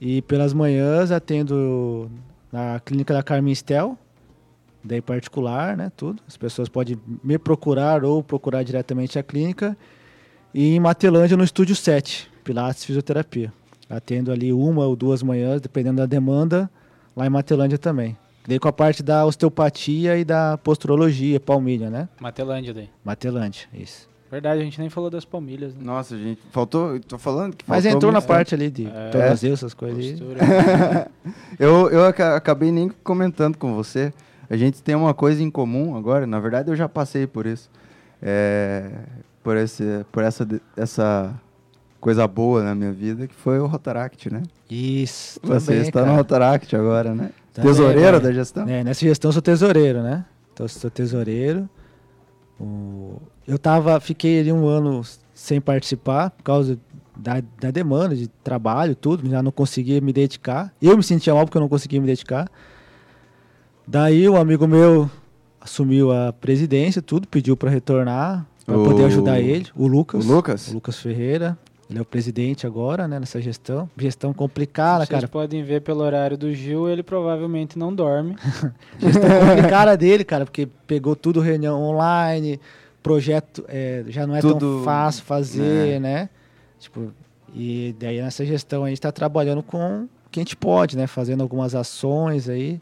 [0.00, 2.08] E pelas manhãs atendo
[2.52, 3.98] na clínica da Carmen Stel,
[4.84, 5.90] daí particular, né?
[5.96, 6.22] Tudo.
[6.28, 9.76] As pessoas podem me procurar ou procurar diretamente a clínica.
[10.54, 13.52] E em Matelândia, no Estúdio 7, Pilates Fisioterapia.
[13.88, 16.70] Atendo ali uma ou duas manhãs, dependendo da demanda,
[17.16, 18.16] lá em Matelândia também.
[18.46, 22.08] Daí com a parte da osteopatia e da posturologia, palmilha, né?
[22.20, 22.88] Matelândia daí.
[23.04, 24.08] Matelândia, isso.
[24.30, 25.80] Verdade, a gente nem falou das palmilhas, né?
[25.82, 26.98] Nossa, gente, faltou.
[27.00, 29.10] Tô falando que Mas entrou na parte ali de É.
[29.10, 30.20] tornozelo, essas coisas.
[31.58, 34.12] Eu, eu aca- acabei nem comentando com você.
[34.48, 36.26] A gente tem uma coisa em comum agora.
[36.26, 37.68] Na verdade, eu já passei por isso.
[38.22, 38.90] É,
[39.42, 41.34] por esse, por essa, essa
[42.00, 44.42] coisa boa na minha vida, que foi o Rotaract, né?
[44.68, 45.38] Isso.
[45.42, 46.16] Você também, está no cara.
[46.16, 47.30] Rotaract agora, né?
[47.52, 48.20] Também, Tesoureiro cara.
[48.20, 48.68] da gestão?
[48.68, 50.24] É, nessa gestão eu sou tesoureiro, né?
[50.52, 51.68] Então eu sou tesoureiro.
[53.46, 55.02] Eu tava, fiquei ali um ano
[55.34, 56.78] sem participar por causa
[57.16, 60.72] da, da demanda de trabalho, tudo, já não conseguia me dedicar.
[60.80, 62.48] Eu me sentia mal porque eu não conseguia me dedicar.
[63.86, 65.10] Daí um amigo meu
[65.60, 70.24] assumiu a presidência, tudo, pediu para retornar, para poder ajudar ele, o Lucas.
[70.24, 70.68] O Lucas?
[70.68, 71.58] O Lucas Ferreira.
[71.90, 73.90] Ele é o presidente agora, né, nessa gestão.
[73.96, 75.28] Gestão complicada, Vocês cara.
[75.28, 78.36] podem ver pelo horário do Gil, ele provavelmente não dorme.
[78.96, 82.60] Gestão complicada dele, cara, porque pegou tudo reunião online,
[83.02, 86.20] projeto é, já não é Tudo, tão fácil fazer, né?
[86.20, 86.28] né?
[86.78, 87.12] Tipo,
[87.52, 91.08] e daí nessa gestão a gente está trabalhando com o que a gente pode, né?
[91.08, 92.80] Fazendo algumas ações aí.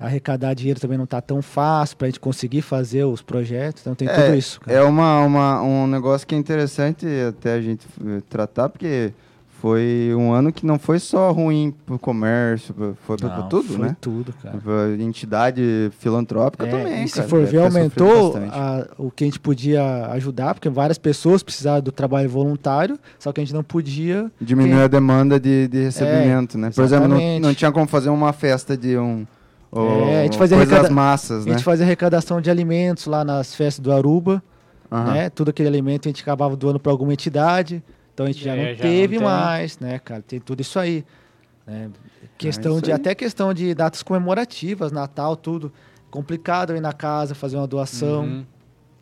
[0.00, 3.94] Arrecadar dinheiro também não tá tão fácil para a gente conseguir fazer os projetos, então
[3.94, 4.58] tem É, tudo isso.
[4.60, 4.78] Cara.
[4.78, 9.12] É uma, uma, um negócio que é interessante até a gente eh, tratar, porque
[9.60, 13.78] foi um ano que não foi só ruim pro comércio, pro- foi Não, tudo, foi
[13.88, 13.96] né?
[14.00, 14.56] tudo, cara.
[14.56, 19.26] Pra entidade filantrópica É, também, e se cara, for ver, aumentou a- o que a
[19.26, 23.62] gente podia ajudar, porque várias pessoas precisavam do trabalho voluntário, só que a gente não
[23.62, 24.32] podia.
[24.40, 26.70] Diminuir a demanda de, de recebimento, né?
[26.74, 27.42] Por exemplo, não, exatamente.
[27.42, 29.26] não tinha como fazer uma festa de um...
[29.70, 31.54] ou- É, a gente fazia coisas arrecada- massas, A né?
[31.56, 34.42] gente fazia arrecadação de alimentos lá nas festas do Aruba,
[34.90, 35.12] Aham.
[35.12, 35.30] né?
[35.30, 38.56] Tudo aquele alimento a gente acabava doando para alguma entidade, então a gente já É,
[38.56, 39.24] não já não teve tem.
[39.26, 40.22] mais, né, cara?
[40.22, 41.04] Tem tudo isso aí.
[41.66, 41.88] né?
[42.36, 42.96] Questão É isso de aí.
[42.96, 45.72] até questão de datas comemorativas, Natal, tudo
[46.10, 48.44] complicado ir na casa fazer uma doação, Uhum.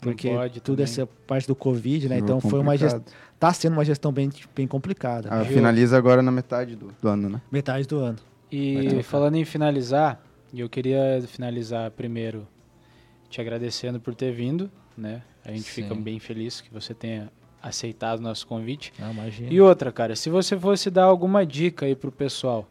[0.02, 0.84] porque Não pode tudo também.
[0.84, 2.16] essa parte do Covid, né?
[2.16, 3.22] Ficou Então foi uma gestão, complicado.
[3.38, 5.28] tá sendo uma gestão bem bem complicada.
[5.30, 5.44] Ah, né?
[5.46, 7.40] finaliza agora na metade do, do ano, né?
[7.50, 8.18] Metade do ano.
[8.52, 10.20] E falando em finalizar,
[10.54, 12.46] eu queria finalizar primeiro
[13.28, 15.22] te agradecendo por ter vindo, né?
[15.44, 16.00] A gente fica Sim.
[16.00, 17.30] bem feliz que você tenha
[17.62, 18.92] aceitado o nosso convite.
[18.98, 19.52] Não, imagina.
[19.52, 22.68] E outra, cara, se você fosse dar alguma dica aí pro pessoal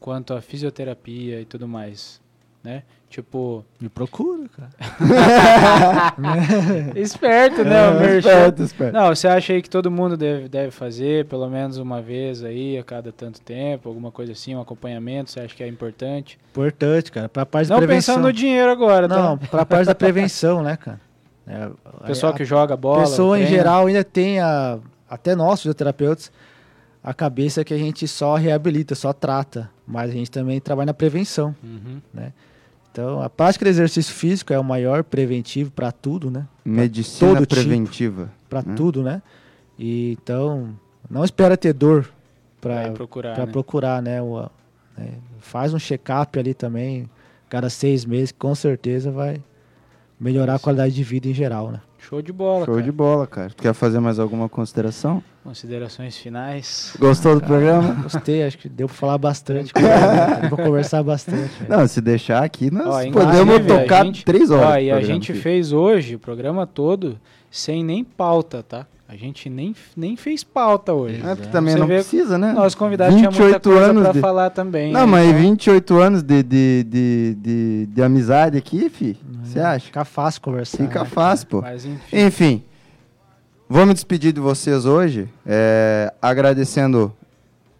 [0.00, 2.20] quanto à fisioterapia e tudo mais,
[2.62, 2.82] né?
[3.10, 4.68] Tipo, Me procura, cara.
[6.96, 7.88] esperto, né?
[7.90, 8.00] o.
[8.02, 8.92] É, esperto, esperto.
[8.92, 12.76] Não, você acha aí que todo mundo deve, deve fazer pelo menos uma vez aí,
[12.78, 16.38] a cada tanto tempo, alguma coisa assim, um acompanhamento, você acha que é importante?
[16.50, 17.28] Importante, cara.
[17.28, 18.14] Pra parte Não da prevenção.
[18.16, 19.16] pensando no dinheiro agora, tá?
[19.16, 21.00] Não, pra parte da prevenção, né, cara?
[21.46, 21.70] É,
[22.06, 23.00] Pessoal a- que joga bola.
[23.04, 24.78] pessoa em geral ainda tem a,
[25.08, 26.30] até nós fisioterapeutas
[27.02, 30.94] a cabeça que a gente só reabilita, só trata, mas a gente também trabalha na
[30.94, 31.54] prevenção.
[31.64, 32.02] Uhum.
[32.90, 36.46] Então, a prática de exercício físico é o maior preventivo para tudo, né?
[36.64, 37.54] Medicina todo tipo.
[37.54, 38.30] preventiva.
[38.48, 38.74] Para Né?
[38.74, 39.22] tudo, né?
[39.78, 40.74] E então,
[41.08, 42.10] não espera ter dor
[42.60, 43.34] para procurar.
[43.34, 43.52] para né?
[43.52, 44.20] procurar, né?
[44.20, 44.48] O,
[44.96, 45.12] né?
[45.38, 47.08] Faz um check-up ali também,
[47.48, 49.40] cada seis meses, que com certeza vai
[50.18, 51.80] melhorar a qualidade de vida em geral, né?
[52.08, 52.82] Show de bola, Show cara.
[52.86, 53.50] de bola, cara.
[53.50, 55.22] Tu quer fazer mais alguma consideração?
[55.44, 56.94] Considerações finais.
[56.98, 57.92] Gostou do programa?
[58.02, 61.50] Gostei, acho que deu para falar bastante, deu pra conversar bastante.
[61.62, 61.68] velho.
[61.70, 64.68] Não, se deixar aqui, nós Ó, podemos tocar gente- três horas.
[64.70, 65.40] Ó, e a gente aqui.
[65.40, 67.18] fez hoje o programa todo
[67.50, 68.86] sem nem pauta, tá?
[69.10, 71.22] A gente nem, nem fez pauta hoje.
[71.24, 72.52] É, porque também Você não precisa, né?
[72.52, 74.92] Nosso convidado tinha muita 28 coisa anos pra de- falar também.
[74.92, 79.18] Não, mas Então, 28 anos de, de, de, de, de amizade aqui, fi.
[79.42, 79.86] Você acha?
[79.86, 80.76] Fica fácil conversar.
[80.76, 81.06] Fica né?
[81.06, 81.62] fácil, pô.
[81.62, 82.16] Mas enfim.
[82.18, 82.62] Enfim,
[83.66, 87.10] vou me despedir de vocês hoje, é, agradecendo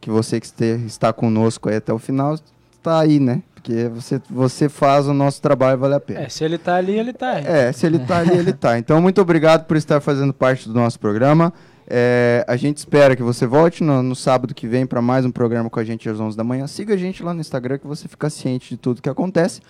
[0.00, 2.38] que você que este- está conosco aí até o final,
[2.72, 3.42] está aí, né?
[3.59, 6.20] Porque você, você faz o nosso trabalho valer a pena.
[6.20, 7.40] É, se ele tá ali, ele tá.
[7.40, 8.78] É, se ele tá ali, ele tá.
[8.78, 11.52] Então, muito obrigado por estar fazendo parte do nosso programa.
[11.88, 15.30] É, a gente espera que você volte no, no sábado que vem para mais um
[15.32, 16.68] programa com a gente às 11 da manhã.
[16.68, 19.61] Siga a gente lá no Instagram que você fica ciente de tudo que acontece.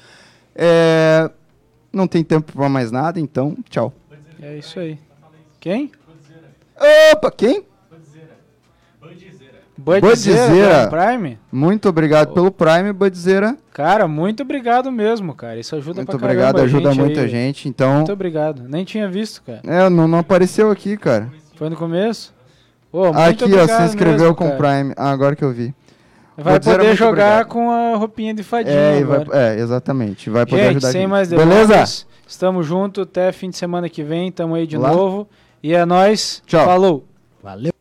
[0.55, 1.30] É,
[1.91, 3.95] não tem tempo para mais nada, então, tchau.
[4.43, 4.99] É isso aí.
[5.59, 5.91] Quem?
[7.12, 7.64] Opa, quem?
[9.81, 10.53] Bud Budzera.
[10.55, 11.39] Zera, Prime?
[11.53, 13.57] Muito obrigado pelo Prime, Budzeira.
[13.72, 15.61] Cara, muito obrigado mesmo, cara.
[15.61, 17.29] Isso ajuda Muito pra obrigado, caramba a ajuda gente muita aí.
[17.29, 17.68] gente.
[17.68, 18.64] Então, Muito obrigado.
[18.68, 19.61] Nem tinha visto, cara.
[19.64, 21.31] é, não, não apareceu aqui, cara.
[21.55, 22.35] Foi no começo?
[22.93, 24.57] Muito aqui, ó, obrigado se inscreveu mesmo, com o.
[24.57, 24.93] Prime.
[24.97, 25.72] Ah, agora que eu vi.
[26.37, 27.11] Vai Budzera, poder muito jogar
[27.43, 27.47] obrigado.
[27.49, 30.29] com a roupinha de fadinha É, vai- é, exatamente.
[30.29, 31.11] Vai poder Gente, ajudar a sem gente.
[31.11, 31.66] mais Beleza?
[31.66, 34.91] delongas, estamos junto até fim de semana que vem, tamo aí de Lá.
[34.93, 35.29] novo.
[35.62, 36.43] E é nóis.
[36.47, 36.64] Tchau.
[36.64, 37.05] Falou.
[37.43, 37.78] Valeu.